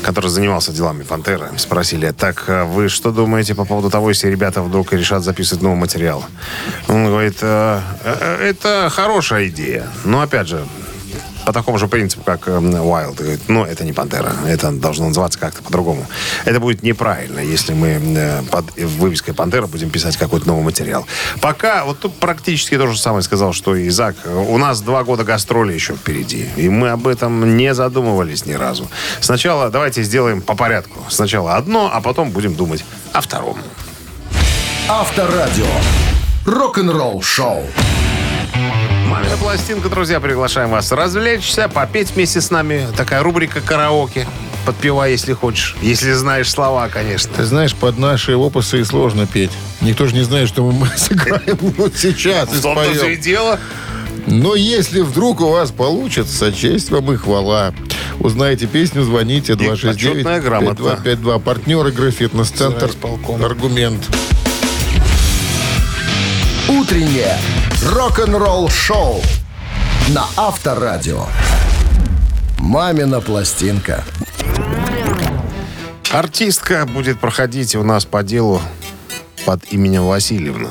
который 0.04 0.30
занимался 0.30 0.72
делами 0.74 1.04
Пантера. 1.04 1.50
Спросили, 1.58 2.12
так 2.12 2.44
э, 2.48 2.64
вы 2.66 2.90
что 2.90 3.12
думаете 3.12 3.56
по 3.56 3.64
поводу 3.66 3.90
того, 3.90 4.10
если 4.10 4.28
ребята 4.30 4.62
вдруг 4.62 4.92
решат 4.94 5.24
записывать 5.24 5.64
новый 5.64 5.78
материал? 5.78 6.26
Он 6.88 7.06
говорит, 7.06 7.38
«Э, 7.42 7.80
э, 8.04 8.50
это 8.50 8.90
хорошая 8.92 9.48
идея. 9.48 9.88
Но, 10.04 10.22
опять 10.22 10.48
же, 10.48 10.66
по 11.46 11.54
такому 11.54 11.78
же 11.78 11.88
принципу, 11.88 12.24
как 12.24 12.48
Wild. 12.48 13.14
И 13.14 13.18
говорит, 13.18 13.42
ну, 13.48 13.66
это 13.66 13.84
не 13.84 13.94
Пантера, 13.94 14.34
это 14.48 14.72
должно 14.72 15.08
называться 15.08 15.40
как-то 15.40 15.62
по-другому. 15.64 16.06
Это 16.46 16.60
будет 16.60 16.84
неправильно, 16.84 17.40
если 17.40 17.74
мы 17.74 18.00
э, 18.02 18.42
под 18.52 18.76
вывеской 18.78 19.34
Пантера 19.34 19.68
будем 19.68 19.90
писать 19.90 20.18
какой-то 20.18 20.48
новый 20.48 20.64
материал. 20.64 21.06
Пока, 21.42 21.86
вот 21.86 22.00
тут 22.00 22.16
практически 22.16 22.78
то 22.78 22.88
же 22.88 22.98
самое 22.98 23.24
сказал, 23.24 23.54
что 23.54 23.76
и 23.76 23.90
Зак. 23.90 24.16
У 24.26 24.58
нас 24.58 24.82
два 24.82 25.04
года 25.04 25.24
гастроли 25.24 25.74
еще 25.74 25.94
впереди. 25.96 26.48
И 26.58 26.70
мы 26.70 26.90
об 26.90 27.08
этом 27.08 27.58
не 27.58 27.74
задумывались 27.74 28.46
ни 28.46 28.54
разу. 28.54 28.90
Сначала 29.20 29.70
давайте 29.70 30.04
сделаем 30.04 30.42
по 30.42 30.56
порядку. 30.56 31.00
Сначала 31.10 31.56
одно, 31.56 31.90
а 31.94 32.02
потом 32.02 32.32
будем 32.32 32.56
думать 32.56 32.86
о 33.14 33.22
втором. 33.22 33.58
Авторадио. 34.88 35.66
Рок-н-ролл 36.46 37.22
шоу. 37.22 37.64
Мамина 39.12 39.36
пластинка, 39.36 39.90
друзья, 39.90 40.22
приглашаем 40.22 40.70
вас 40.70 40.90
развлечься, 40.94 41.68
попеть 41.68 42.12
вместе 42.12 42.40
с 42.40 42.50
нами. 42.50 42.88
Такая 42.96 43.22
рубрика 43.22 43.60
караоке. 43.60 44.26
Подпевай, 44.66 45.12
если 45.12 45.34
хочешь. 45.34 45.76
Если 45.82 46.14
знаешь 46.14 46.50
слова, 46.50 46.88
конечно. 46.88 47.30
Ты 47.36 47.44
знаешь, 47.44 47.76
под 47.76 47.98
наши 47.98 48.38
опусы 48.38 48.80
и 48.80 48.84
сложно 48.86 49.28
петь. 49.28 49.52
Никто 49.82 50.06
же 50.06 50.16
не 50.16 50.22
знает, 50.22 50.48
что 50.48 50.64
мы 50.64 50.88
сыграем 50.96 51.58
вот 51.60 51.94
сейчас 51.98 52.54
и 52.54 52.58
В 52.58 52.62
том-то 52.62 52.84
все 52.84 52.92
и 52.94 52.96
споем. 52.96 53.20
дело. 53.22 53.60
Но 54.28 54.56
если 54.56 55.02
вдруг 55.02 55.42
у 55.42 55.50
вас 55.50 55.72
получится, 55.72 56.54
честь 56.54 56.90
вам 56.90 57.12
и 57.12 57.18
хвала. 57.18 57.74
Узнаете 58.20 58.66
песню, 58.66 59.04
звоните 59.04 59.58
почетная 59.58 60.40
грамота. 60.40 60.84
269-5252. 61.04 61.40
Партнер 61.42 61.88
игры 61.88 62.12
«Фитнес-центр». 62.12 62.90
Аргумент. 63.44 64.08
Утреннее 66.70 67.38
рок-н-ролл 67.86 68.70
шоу 68.70 69.22
на 70.10 70.26
Авторадио. 70.38 71.26
Мамина 72.60 73.22
пластинка. 73.22 74.04
Артистка 76.12 76.86
будет 76.86 77.20
проходить 77.20 77.76
у 77.76 77.84
нас 77.84 78.06
по 78.06 78.22
делу 78.22 78.62
под 79.46 79.64
именем 79.72 80.06
Васильевна. 80.06 80.70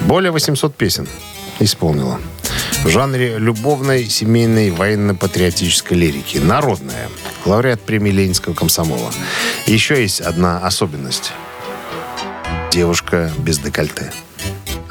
Более 0.00 0.32
800 0.32 0.76
песен 0.76 1.08
исполнила. 1.60 2.20
В 2.84 2.88
жанре 2.88 3.38
любовной, 3.38 4.08
семейной, 4.08 4.70
военно-патриотической 4.70 5.96
лирики. 5.96 6.38
Народная. 6.38 7.08
Лауреат 7.46 7.80
премии 7.80 8.10
Ленинского 8.10 8.54
комсомола. 8.54 9.10
Еще 9.66 10.02
есть 10.02 10.20
одна 10.20 10.58
особенность. 10.58 11.32
Девушка 12.70 13.30
без 13.38 13.58
декольте. 13.58 14.12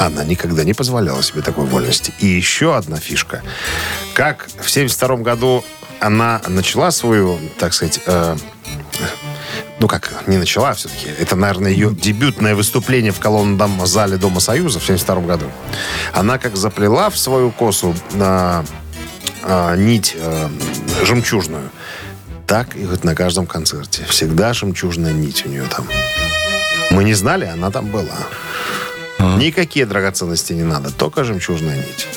Она 0.02 0.24
никогда 0.24 0.64
не 0.64 0.74
позволяла 0.74 1.22
себе 1.22 1.44
такой 1.44 1.66
вольности. 1.66 2.12
И 2.18 2.26
еще 2.26 2.76
одна 2.76 2.98
фишка. 2.98 3.44
Как 4.16 4.48
в 4.60 4.70
72 4.70 5.18
году 5.18 5.64
она 6.00 6.42
начала 6.48 6.90
свою, 6.90 7.38
так 7.60 7.74
сказать, 7.74 8.00
э, 8.08 8.36
ну 9.80 9.88
как, 9.88 10.24
не 10.26 10.38
начала 10.38 10.72
а 10.72 10.74
все-таки. 10.74 11.08
Это, 11.20 11.36
наверное, 11.36 11.70
ее 11.70 11.92
дебютное 11.94 12.56
выступление 12.56 13.12
в 13.12 13.20
колонном 13.20 13.86
зале 13.86 14.18
Дома 14.18 14.40
Союза 14.40 14.80
в 14.80 14.84
72 14.84 15.22
году. 15.22 15.46
Она 16.14 16.40
как 16.40 16.56
заплела 16.58 17.12
в 17.12 17.18
свою 17.18 17.52
косу 17.52 17.94
на 18.14 18.66
а, 19.44 19.76
нить 19.76 20.16
э, 20.16 20.50
жемчужную, 21.04 21.70
так 22.48 22.76
и 22.76 22.86
вот 22.86 23.04
на 23.04 23.14
каждом 23.14 23.46
концерте. 23.46 24.04
Всегда 24.10 24.54
жемчужная 24.54 25.14
нить 25.14 25.46
у 25.46 25.50
нее 25.50 25.66
там. 25.70 25.88
Мы 26.90 27.04
не 27.04 27.14
знали, 27.14 27.46
она 27.46 27.70
там 27.70 27.86
была. 27.88 28.18
Никакие 29.38 29.86
драгоценности 29.86 30.54
не 30.54 30.64
надо, 30.64 30.92
только 30.92 31.24
жемчужная 31.24 31.78
нить. 31.78 32.08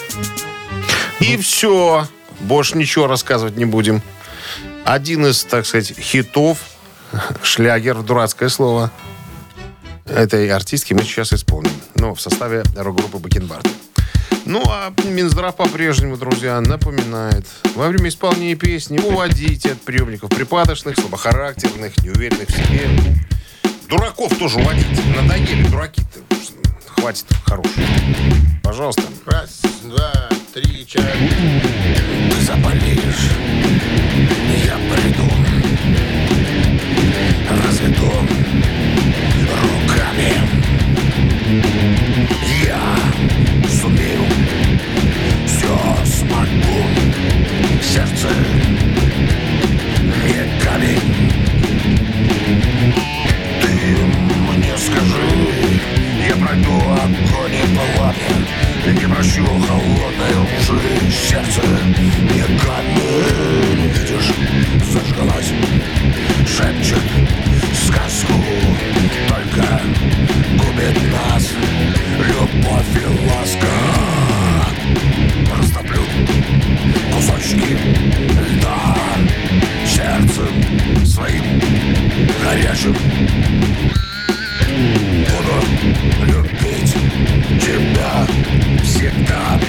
И 1.20 1.36
все. 1.36 2.06
Больше 2.40 2.76
ничего 2.76 3.06
рассказывать 3.06 3.56
не 3.56 3.64
будем. 3.64 4.02
Один 4.84 5.26
из, 5.26 5.44
так 5.44 5.64
сказать, 5.64 5.94
хитов, 5.98 6.58
шлягер, 7.42 8.02
дурацкое 8.02 8.48
слово, 8.48 8.90
этой 10.04 10.50
артистки 10.50 10.92
мы 10.92 11.02
сейчас 11.02 11.32
исполним. 11.32 11.72
Ну, 11.94 12.14
в 12.14 12.20
составе 12.20 12.62
рок-группы 12.76 13.18
Бакенбард. 13.18 13.66
Ну, 14.44 14.62
а 14.66 14.92
Минздрав 15.04 15.56
по-прежнему, 15.56 16.18
друзья, 16.18 16.60
напоминает. 16.60 17.46
Во 17.74 17.88
время 17.88 18.08
исполнения 18.08 18.56
песни 18.56 18.98
уводите 18.98 19.72
от 19.72 19.80
приемников 19.80 20.28
припадочных, 20.30 20.98
слабохарактерных, 20.98 21.96
неуверенных 22.04 22.48
в 22.48 22.52
себе. 22.52 22.90
Дураков 23.88 24.36
тоже 24.38 24.58
уводите. 24.58 25.02
Надоели 25.16 25.66
дураки-то. 25.68 26.20
Хватит 26.96 27.26
хороших. 27.44 27.84
Пожалуйста. 28.62 29.02
Раз, 29.26 29.60
два, 29.82 30.12
три, 30.52 30.86
четыре. 30.86 31.30
Ты 32.30 32.40
заболеешь, 32.44 33.30
я 34.64 34.76
приду, 34.90 35.30
разведу 37.64 38.12
руками. 39.62 40.32
Я 42.64 42.80
сумею, 43.68 44.24
все 45.46 45.76
смогу, 46.04 46.84
сердце 47.82 48.28
огонь 57.04 57.54
и 57.54 57.66
пламя, 57.96 58.92
не 58.92 59.06
прощу 59.06 59.44
холодной 59.44 60.34
лжи, 60.58 60.80
сердце 61.10 61.60
не 62.00 62.42
камень. 62.58 63.92
Видишь, 63.92 64.32
зажгалась, 64.90 65.52
шепчет 66.46 67.04
сказку, 67.86 68.34
только 69.28 69.66
губит 70.56 70.98
нас 71.12 71.52
любовь 72.18 72.94
и 72.94 73.06
ласка. 73.28 73.72
Растоплю 75.58 76.02
кусочки 77.12 77.76
льда 78.50 78.96
сердцем 79.86 81.04
своим 81.04 81.60
горячим. 82.42 82.96
Буду 84.66 85.13
любить 86.26 86.94
тебя 87.60 88.26
всегда. 88.82 89.60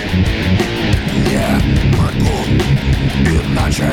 Не 1.26 1.98
могу 1.98 2.46
иначе. 3.26 3.92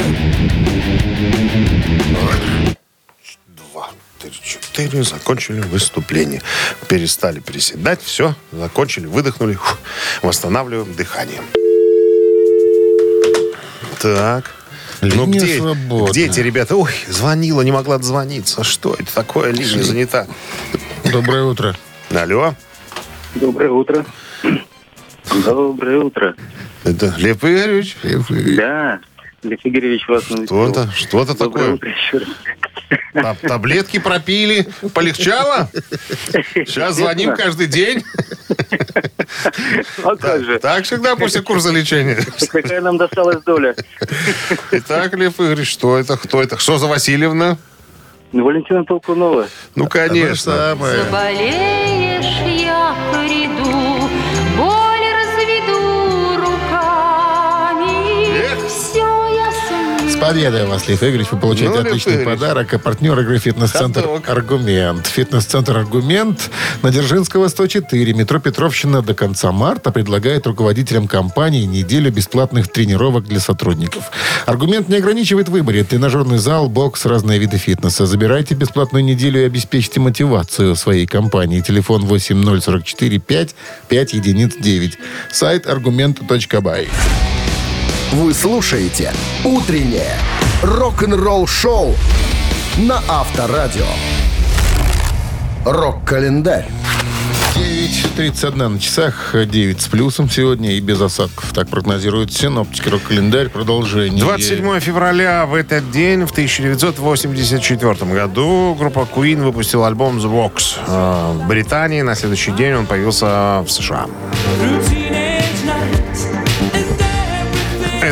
Два, 3.48 3.90
три, 4.18 4.32
четыре. 4.32 5.02
Закончили 5.02 5.60
выступление. 5.60 6.42
Перестали 6.88 7.40
приседать. 7.40 8.02
Все. 8.02 8.34
Закончили. 8.52 9.06
Выдохнули. 9.06 9.54
Фух. 9.54 9.78
Восстанавливаем 10.22 10.94
дыхание. 10.94 11.40
Так. 14.00 14.50
Ну 15.00 15.26
где, 15.26 15.58
свободна. 15.58 16.10
где 16.10 16.26
эти 16.26 16.38
ребята? 16.38 16.76
Ой, 16.76 16.92
звонила, 17.08 17.62
не 17.62 17.72
могла 17.72 17.98
дозвониться. 17.98 18.62
Что 18.62 18.94
это 18.94 19.12
такое? 19.12 19.50
Линия 19.50 19.82
занята. 19.82 20.28
Доброе 21.04 21.42
утро. 21.42 21.76
Алло. 22.14 22.54
Доброе 23.34 23.70
утро. 23.70 24.04
Доброе 25.44 25.98
утро. 25.98 26.34
Это 26.84 27.14
Лев 27.16 27.42
Игоревич? 27.44 27.96
Да, 28.56 29.00
Лев 29.42 29.60
Игоревич 29.64 30.06
вас 30.08 30.28
навестил. 30.30 30.46
Что-то, 30.72 30.90
что-то 30.92 31.34
такое. 31.34 31.74
утро 31.74 31.88
еще 31.90 32.18
раз. 32.18 32.28
Та- 33.14 33.34
Таблетки 33.48 33.98
пропили, 33.98 34.68
полегчало? 34.94 35.70
Сейчас 36.54 36.96
звоним 36.96 37.34
каждый 37.34 37.66
день. 37.66 38.04
А 40.04 40.16
как 40.16 40.44
же? 40.44 40.58
Так 40.58 40.84
всегда 40.84 41.16
после 41.16 41.40
курса 41.40 41.70
лечения. 41.70 42.18
Какая 42.50 42.80
нам 42.80 42.98
досталась 42.98 43.42
доля? 43.44 43.74
Итак, 44.72 45.14
Лев 45.14 45.40
Игоревич, 45.40 45.70
что 45.70 45.96
это? 45.98 46.16
Кто 46.16 46.42
это? 46.42 46.58
Что 46.58 46.78
за 46.78 46.86
Васильевна? 46.86 47.56
Ну, 48.32 48.44
Валентина 48.44 48.84
Толкунова. 48.84 49.46
Ну, 49.74 49.86
конечно. 49.88 50.74
Заболеешь, 50.74 52.24
я 52.62 52.94
приду, 53.12 53.61
победой 60.32 60.66
вас, 60.66 60.88
Лев 60.88 61.02
Игоревич. 61.02 61.28
Вы 61.30 61.38
получаете 61.38 61.74
Ну, 61.74 61.80
отличный 61.80 62.14
Игоревич. 62.14 62.40
подарок. 62.40 62.74
А 62.74 62.78
партнер 62.78 63.18
игры 63.20 63.38
«Фитнес-центр. 63.38 64.08
Аргумент». 64.26 65.06
«Фитнес-центр 65.06 65.76
Аргумент» 65.76 66.50
на 66.82 66.90
Дзержинского, 66.90 67.48
104. 67.48 68.12
Метро 68.14 68.38
Петровщина 68.38 69.02
до 69.02 69.14
конца 69.14 69.52
марта 69.52 69.90
предлагает 69.90 70.46
руководителям 70.46 71.08
компании 71.08 71.64
неделю 71.64 72.10
бесплатных 72.10 72.68
тренировок 72.68 73.24
для 73.24 73.40
сотрудников. 73.40 74.10
«Аргумент» 74.46 74.88
не 74.88 74.96
ограничивает 74.96 75.48
в 75.48 75.52
выборе. 75.52 75.84
Тренажерный 75.84 76.38
зал, 76.38 76.68
бокс, 76.68 77.04
разные 77.06 77.38
виды 77.38 77.58
фитнеса. 77.58 78.06
Забирайте 78.06 78.54
бесплатную 78.54 79.04
неделю 79.04 79.42
и 79.42 79.44
обеспечьте 79.44 80.00
мотивацию 80.00 80.74
своей 80.76 81.06
компании. 81.06 81.60
Телефон 81.60 82.06
8044 82.06 83.18
5 83.18 83.54
5 83.88 84.12
единиц 84.14 84.54
9. 84.58 84.98
Сайт 85.30 85.66
аргумент.бай. 85.66 86.88
Вы 88.12 88.34
слушаете 88.34 89.10
«Утреннее 89.42 90.18
рок-н-ролл-шоу» 90.62 91.94
на 92.76 93.02
Авторадио. 93.08 93.86
Рок-календарь. 95.64 96.66
9.31 97.54 98.68
на 98.68 98.78
часах, 98.78 99.34
9 99.34 99.80
с 99.80 99.86
плюсом 99.86 100.28
сегодня 100.28 100.72
и 100.74 100.80
без 100.80 101.00
осадков. 101.00 101.54
Так 101.54 101.68
прогнозирует 101.68 102.34
синоптики 102.34 102.90
рок-календарь. 102.90 103.48
Продолжение. 103.48 104.22
27 104.22 104.80
февраля 104.80 105.46
в 105.46 105.54
этот 105.54 105.90
день, 105.90 106.26
в 106.26 106.32
1984 106.32 108.12
году, 108.12 108.76
группа 108.78 109.08
Queen 109.10 109.42
выпустила 109.42 109.86
альбом 109.86 110.18
The 110.18 110.30
Vox 110.30 110.76
э, 110.86 111.32
в 111.38 111.48
Британии. 111.48 112.02
На 112.02 112.14
следующий 112.14 112.50
день 112.52 112.74
он 112.74 112.84
появился 112.84 113.64
в 113.66 113.70
США. 113.70 114.06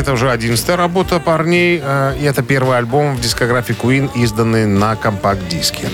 Это 0.01 0.13
уже 0.13 0.31
одиннадцатая 0.31 0.77
работа 0.77 1.19
парней, 1.19 1.79
э, 1.79 2.15
и 2.19 2.23
это 2.23 2.41
первый 2.41 2.75
альбом 2.75 3.15
в 3.15 3.21
дискографии 3.21 3.75
Queen, 3.79 4.09
изданный 4.15 4.65
на 4.65 4.95
компакт-диске. 4.95 5.89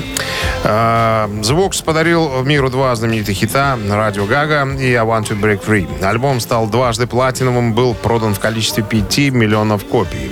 Э, 0.63 1.27
The 1.27 1.53
Vox 1.53 1.83
подарил 1.83 2.41
миру 2.43 2.69
два 2.69 2.95
знаменитых 2.95 3.35
хита 3.35 3.77
«Радио 3.89 4.25
Гага» 4.25 4.65
и 4.79 4.93
«I 4.93 5.05
Want 5.05 5.27
to 5.27 5.37
Break 5.37 5.65
Free». 5.65 6.01
Альбом 6.01 6.39
стал 6.39 6.67
дважды 6.67 7.05
платиновым, 7.05 7.73
был 7.73 7.93
продан 7.95 8.33
в 8.33 8.39
количестве 8.39 8.81
5 8.81 9.33
миллионов 9.33 9.83
копий. 9.83 10.31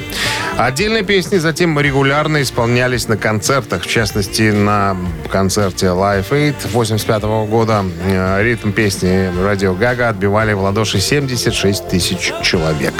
Отдельные 0.58 1.04
песни 1.04 1.38
затем 1.38 1.78
регулярно 1.78 2.42
исполнялись 2.42 3.10
на 3.10 3.18
концертах, 3.18 3.84
в 3.84 3.88
частности, 3.88 4.52
на 4.52 4.96
концерте 5.30 5.88
Live 5.88 6.30
Aid 6.30 6.56
85 6.72 7.24
года. 7.50 7.84
Э, 8.06 8.42
Ритм 8.42 8.72
песни 8.72 9.30
«Радио 9.44 9.74
Гага» 9.74 10.08
отбивали 10.08 10.54
в 10.54 10.62
ладоши 10.62 11.02
76 11.02 11.90
тысяч 11.90 12.32
человек. 12.42 12.94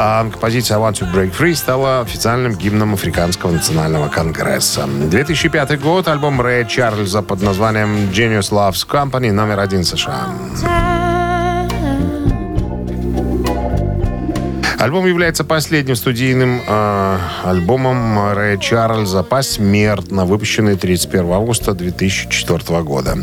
А 0.00 0.22
композиция 0.30 0.76
«I 0.76 0.80
Want 0.80 0.92
to 1.00 1.12
Break 1.12 1.36
Free» 1.36 1.56
стала 1.56 2.02
официальным 2.02 2.54
гимном 2.54 2.94
Африканского 2.94 3.50
национального 3.50 4.08
конгресса. 4.08 4.86
2005 4.86 5.80
год. 5.80 6.06
Альбом 6.06 6.40
Рэя 6.40 6.64
Чарльза 6.66 7.20
под 7.20 7.42
названием 7.42 8.08
«Genius 8.12 8.52
Loves 8.52 8.86
Company» 8.86 9.32
номер 9.32 9.58
один 9.58 9.82
США. 9.82 10.97
Альбом 14.78 15.06
является 15.06 15.42
последним 15.42 15.96
студийным 15.96 16.62
э, 16.64 17.18
альбомом 17.44 18.32
Рэя 18.32 18.58
Чарльза 18.58 19.24
посмертно, 19.24 20.24
выпущенный 20.24 20.76
31 20.76 21.32
августа 21.32 21.72
2004 21.74 22.82
года. 22.82 23.18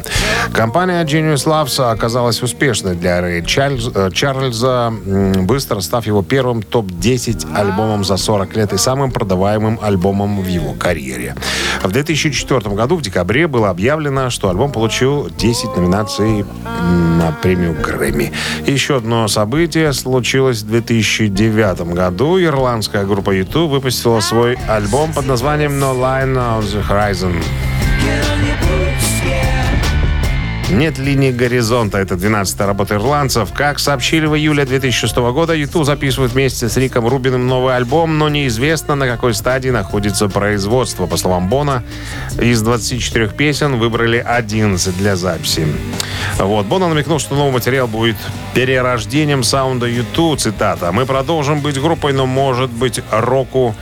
Компания 0.52 1.02
Genius 1.06 1.46
Loves 1.46 1.80
оказалась 1.82 2.44
успешной 2.44 2.96
для 2.96 3.22
Рэя 3.22 3.42
Чарльз- 3.42 3.90
э, 3.96 4.12
Чарльза, 4.12 4.94
м, 5.06 5.48
быстро 5.48 5.80
став 5.80 6.06
его 6.06 6.24
первым 6.24 6.62
топ-10 6.62 7.48
альбомом 7.56 8.04
за 8.04 8.18
40 8.18 8.54
лет 8.58 8.74
и 8.74 8.78
самым 8.78 9.12
продаваемым 9.12 9.80
альбомом 9.82 10.42
в 10.42 10.48
его 10.48 10.74
карьере. 10.74 11.36
В 11.82 11.90
2004 11.90 12.76
году, 12.76 12.98
в 12.98 13.02
декабре, 13.02 13.48
было 13.48 13.70
объявлено, 13.70 14.30
что 14.30 14.50
альбом 14.50 14.74
получил 14.74 15.30
10 15.38 15.78
номинаций 15.78 16.44
на 17.18 17.32
премию 17.42 17.78
Грэмми. 17.82 18.34
Еще 18.66 18.98
одно 18.98 19.30
событие 19.30 19.94
случилось 19.94 20.62
в 20.62 20.68
2009 20.68 21.45
году. 21.94 22.42
Ирландская 22.42 23.06
группа 23.06 23.32
YouTube 23.32 23.72
выпустила 23.72 24.20
свой 24.20 24.58
альбом 24.68 25.14
под 25.14 25.26
названием 25.26 25.74
No 25.74 25.96
Line 25.96 26.36
on 26.36 26.62
the 26.62 26.84
Horizon. 26.88 27.36
Нет 30.72 30.98
линии 30.98 31.32
горизонта. 31.32 32.00
Это 32.00 32.16
12-я 32.16 32.66
работа 32.66 32.96
ирландцев. 32.96 33.52
Как 33.54 33.78
сообщили 33.78 34.26
в 34.26 34.36
июле 34.36 34.66
2006 34.66 35.16
года, 35.16 35.54
YouTube 35.54 35.86
записывает 35.86 36.32
вместе 36.32 36.70
с 36.70 36.78
Риком 36.78 37.08
Рубиным 37.08 37.48
новый 37.48 37.76
альбом, 37.76 38.18
но 38.18 38.30
неизвестно, 38.30 38.96
на 38.96 39.06
какой 39.06 39.36
стадии 39.36 39.70
находится 39.70 40.28
производство. 40.28 41.06
По 41.06 41.18
словам 41.18 41.50
Бона, 41.50 41.84
из 42.42 42.64
24 42.64 43.28
песен 43.28 43.78
выбрали 43.78 44.18
11 44.18 44.98
для 44.98 45.16
записи. 45.16 45.68
Вот. 46.40 46.66
Бона 46.66 46.90
намекнул, 46.90 47.20
что 47.20 47.36
новый 47.36 47.54
материал 47.54 47.88
будет 47.88 48.16
перерождением 48.56 49.44
саунда 49.44 49.86
YouTube, 49.86 50.40
цитата. 50.40 50.92
«Мы 50.92 51.06
продолжим 51.06 51.62
быть 51.62 51.80
группой, 51.80 52.12
но, 52.12 52.26
может 52.26 52.72
быть, 52.72 53.02
року 53.12 53.76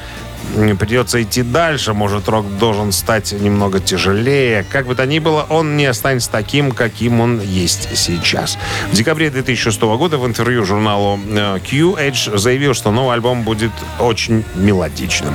придется 0.79 1.21
идти 1.21 1.43
дальше. 1.43 1.93
Может, 1.93 2.29
рок 2.29 2.57
должен 2.57 2.91
стать 2.91 3.31
немного 3.31 3.79
тяжелее. 3.79 4.65
Как 4.69 4.85
бы 4.85 4.95
то 4.95 5.05
ни 5.05 5.19
было, 5.19 5.45
он 5.49 5.77
не 5.77 5.85
останется 5.85 6.29
таким, 6.31 6.71
каким 6.71 7.21
он 7.21 7.41
есть 7.41 7.89
сейчас. 7.97 8.57
В 8.91 8.95
декабре 8.95 9.29
2006 9.29 9.81
года 9.81 10.17
в 10.17 10.25
интервью 10.25 10.65
журналу 10.65 11.19
э, 11.27 11.59
Q 11.59 11.95
Edge 11.95 12.37
заявил, 12.37 12.73
что 12.73 12.91
новый 12.91 13.13
альбом 13.13 13.43
будет 13.43 13.71
очень 13.99 14.43
мелодичным. 14.55 15.33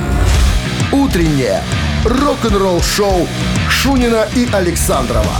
Утреннее 0.91 1.61
рок-н-ролл-шоу 2.05 3.27
Шунина 3.69 4.27
и 4.35 4.47
Александрова 4.51 5.33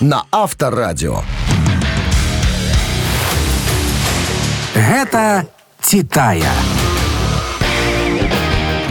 на 0.00 0.24
Авторадио. 0.30 1.22
Гэта 4.74 5.46
«Титая». 5.80 6.52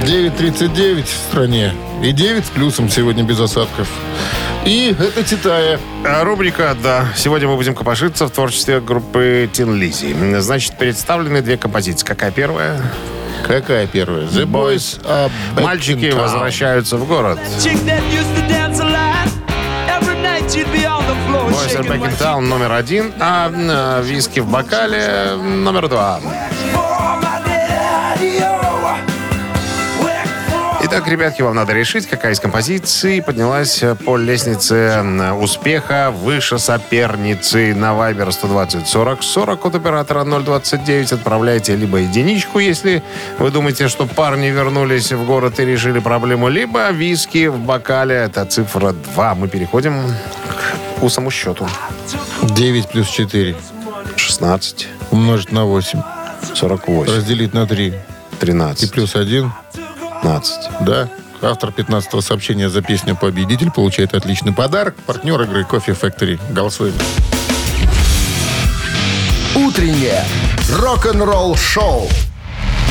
9.39 0.04 1.04
в 1.04 1.08
стране. 1.08 1.74
И 2.04 2.12
9 2.12 2.46
с 2.46 2.50
плюсом 2.50 2.90
сегодня 2.90 3.24
без 3.24 3.40
осадков. 3.40 3.88
И 4.66 4.94
это 5.00 5.24
Титая. 5.24 5.80
А, 6.06 6.24
Рубрика 6.26 6.76
«Да». 6.82 7.08
Сегодня 7.16 7.48
мы 7.48 7.56
будем 7.56 7.74
копошиться 7.74 8.28
в 8.28 8.32
творчестве 8.32 8.82
группы 8.82 9.50
Тин 9.52 9.76
Лизи. 9.76 10.14
Значит, 10.40 10.78
представлены 10.78 11.42
две 11.42 11.58
композиции. 11.58 12.06
Какая 12.06 12.32
первая? 12.32 12.82
Какая 13.48 13.88
первая? 13.88 14.26
The 14.28 14.46
Boys 14.46 15.02
are 15.06 15.32
back 15.56 15.64
Мальчики 15.64 16.12
возвращаются 16.12 16.98
в 16.98 17.08
город. 17.08 17.40
Boys 21.50 21.76
are 21.76 21.88
back 21.88 22.02
in 22.02 22.20
town 22.20 22.42
номер 22.42 22.74
один, 22.74 23.14
а 23.20 23.50
э, 23.54 24.04
виски 24.04 24.40
в 24.42 24.48
бокале 24.48 25.36
номер 25.36 25.88
два. 25.88 26.20
Итак, 30.96 31.08
ребятки, 31.08 31.42
вам 31.42 31.56
надо 31.56 31.74
решить, 31.74 32.06
какая 32.06 32.34
из 32.34 32.40
композиций 32.40 33.20
поднялась 33.20 33.84
по 34.06 34.16
лестнице 34.16 34.76
э, 34.76 35.32
успеха 35.32 36.12
выше 36.12 36.60
соперницы 36.60 37.74
на 37.74 37.94
Viber 37.94 38.32
120 38.32 38.88
40 38.88 39.24
40 39.24 39.66
от 39.66 39.74
оператора 39.76 40.24
029. 40.24 41.14
Отправляйте 41.14 41.76
либо 41.76 41.98
единичку, 41.98 42.60
если 42.60 43.02
вы 43.40 43.50
думаете, 43.50 43.88
что 43.88 44.06
парни 44.06 44.50
вернулись 44.50 45.12
в 45.12 45.26
город 45.26 45.60
и 45.60 45.66
решили 45.66 45.98
проблему, 45.98 46.48
либо 46.48 46.92
виски 46.92 47.48
в 47.48 47.58
бокале. 47.58 48.14
Это 48.14 48.46
цифра 48.46 48.92
2. 48.92 49.34
Мы 49.34 49.48
переходим 49.48 50.00
к 50.48 50.98
вкусому 50.98 51.32
счету. 51.32 51.68
9 52.44 52.90
плюс 52.90 53.08
4. 53.08 53.56
16, 54.16 54.88
Умножить 55.10 55.52
на 55.52 55.66
8. 55.66 56.04
48, 56.54 57.16
Разделить 57.16 57.56
на 57.56 57.66
3. 57.66 57.88
И 57.88 57.94
13, 58.40 58.92
плюс 58.92 59.16
1. 59.16 59.52
15. 60.24 60.70
Да. 60.82 61.10
Автор 61.42 61.72
15-го 61.72 62.22
сообщения 62.22 62.70
за 62.70 62.82
песню 62.82 63.16
«Победитель» 63.16 63.70
получает 63.70 64.14
отличный 64.14 64.54
подарок. 64.54 64.96
Партнер 65.06 65.42
игры 65.42 65.66
«Кофе 65.66 65.92
Factory». 65.92 66.40
Голосуем. 66.54 66.94
Утреннее 69.54 70.24
рок-н-ролл-шоу 70.72 72.08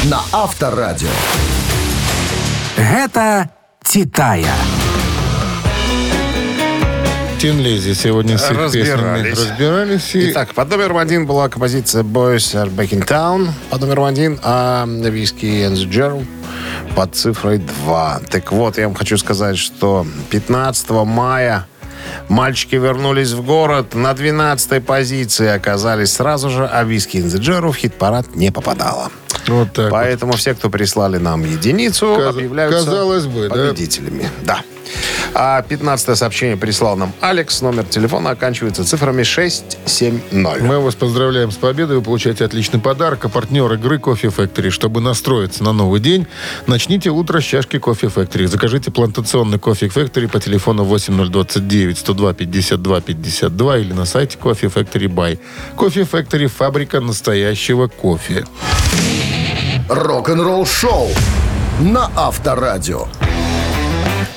на 0.05 0.21
Авторадио. 0.33 1.09
Гэта 2.77 3.49
«Титая». 3.83 4.55
Тин 7.43 7.59
Лези 7.59 7.93
сегодня 7.95 8.39
с 8.39 8.49
их 8.49 8.57
Разбирались. 8.57 8.73
песнями 8.89 9.31
разбирались. 9.31 10.15
И 10.15 10.31
Итак, 10.31 10.55
под 10.55 10.71
номером 10.71 10.99
один 10.99 11.27
была 11.27 11.49
композиция 11.49 12.05
Boys 12.05 12.55
are 12.55 12.73
back 12.73 12.91
in 12.91 13.05
town. 13.05 13.49
Под 13.69 13.81
номером 13.81 14.05
один, 14.05 14.39
а 14.45 14.85
Whiskey 14.87 15.69
and 15.69 15.75
Gerald 15.91 16.25
под 16.95 17.17
цифрой 17.17 17.59
2. 17.59 18.21
Так 18.31 18.53
вот, 18.53 18.79
я 18.79 18.87
вам 18.87 18.95
хочу 18.95 19.19
сказать, 19.19 19.59
что 19.59 20.07
15 20.31 20.89
мая 20.91 21.67
мальчики 22.29 22.77
вернулись 22.77 23.33
в 23.33 23.45
город. 23.45 23.97
На 23.97 24.15
12 24.15 24.87
позиции 24.87 25.49
оказались 25.49 26.13
сразу 26.13 26.49
же, 26.49 26.65
а 26.65 26.85
the 26.85 27.41
Gerald 27.41 27.73
в 27.73 27.77
хит-парад 27.77 28.37
не 28.37 28.53
попадала. 28.53 29.11
вот 29.49 29.73
так 29.73 29.87
вот. 29.87 29.91
Поэтому 29.91 30.35
все, 30.35 30.55
кто 30.55 30.71
прислали 30.71 31.19
нам 31.19 31.43
единицу, 31.45 32.07
Каз- 32.17 32.37
объявляются 32.37 32.85
казалось 32.85 33.27
бы, 33.27 33.49
да. 33.49 33.55
победителями. 33.57 34.31
Да. 34.45 34.61
А 35.35 35.63
15 35.63 36.17
сообщение 36.17 36.57
прислал 36.57 36.97
нам 36.97 37.13
Алекс. 37.21 37.63
Номер 37.63 37.85
телефона 37.85 38.31
оканчивается 38.31 38.85
цифрами 38.85 39.23
670. 39.23 40.61
Мы 40.61 40.79
вас 40.81 40.95
поздравляем 40.95 41.51
с 41.51 41.57
победой. 41.57 41.97
Вы 41.97 42.03
получаете 42.03 42.45
отличный 42.45 42.81
подарок. 42.81 43.25
А 43.25 43.29
партнер 43.29 43.73
игры 43.73 43.99
Кофе 43.99 44.29
Factory. 44.29 44.71
Чтобы 44.71 45.01
настроиться 45.01 45.65
на 45.65 45.73
новый 45.73 46.01
день, 46.01 46.27
начните 46.67 47.11
утро 47.11 47.41
с 47.41 47.45
чашки 47.45 47.79
Кофе 47.79 48.09
Factory. 48.09 48.47
Закажите 48.47 48.91
плантационный 48.91 49.59
Кофе 49.59 49.87
Factory 49.87 50.29
по 50.29 50.41
телефону 50.41 50.85
8029 50.85 51.99
102 51.99 52.33
52 52.35 53.01
52 53.01 53.79
или 53.79 53.93
на 53.93 54.05
сайте 54.05 54.39
Кофе 54.39 54.67
Factory 54.67 55.07
Buy. 55.07 55.39
Кофе 55.77 56.03
Factory– 56.03 56.47
фабрика 56.49 57.01
настоящего 57.01 57.89
кофе. 57.89 58.45
Рок-н-ролл 59.89 60.67
шоу 60.67 61.09
на 61.81 62.11
Авторадио. 62.17 63.07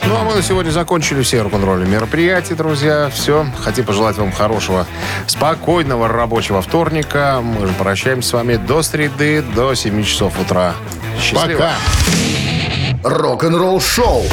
Ну, 0.07 0.15
а 0.17 0.23
мы 0.23 0.35
на 0.35 0.43
сегодня 0.43 0.69
закончили 0.69 1.23
все 1.23 1.41
рок-н-ролльные 1.41 1.89
мероприятия, 1.89 2.53
друзья. 2.53 3.09
Все. 3.09 3.47
Хотим 3.63 3.85
пожелать 3.85 4.17
вам 4.17 4.31
хорошего, 4.31 4.85
спокойного 5.25 6.07
рабочего 6.07 6.61
вторника. 6.61 7.39
Мы 7.41 7.65
же 7.67 7.73
прощаемся 7.73 8.29
с 8.29 8.33
вами 8.33 8.57
до 8.57 8.83
среды, 8.83 9.41
до 9.41 9.73
7 9.73 10.03
часов 10.03 10.39
утра. 10.39 10.75
Счастливо. 11.19 11.71
Пока. 13.03 13.17
Рок-н-ролл 13.17 13.81
шоу 13.81 14.23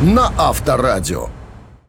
на 0.00 0.32
Авторадио. 0.38 1.28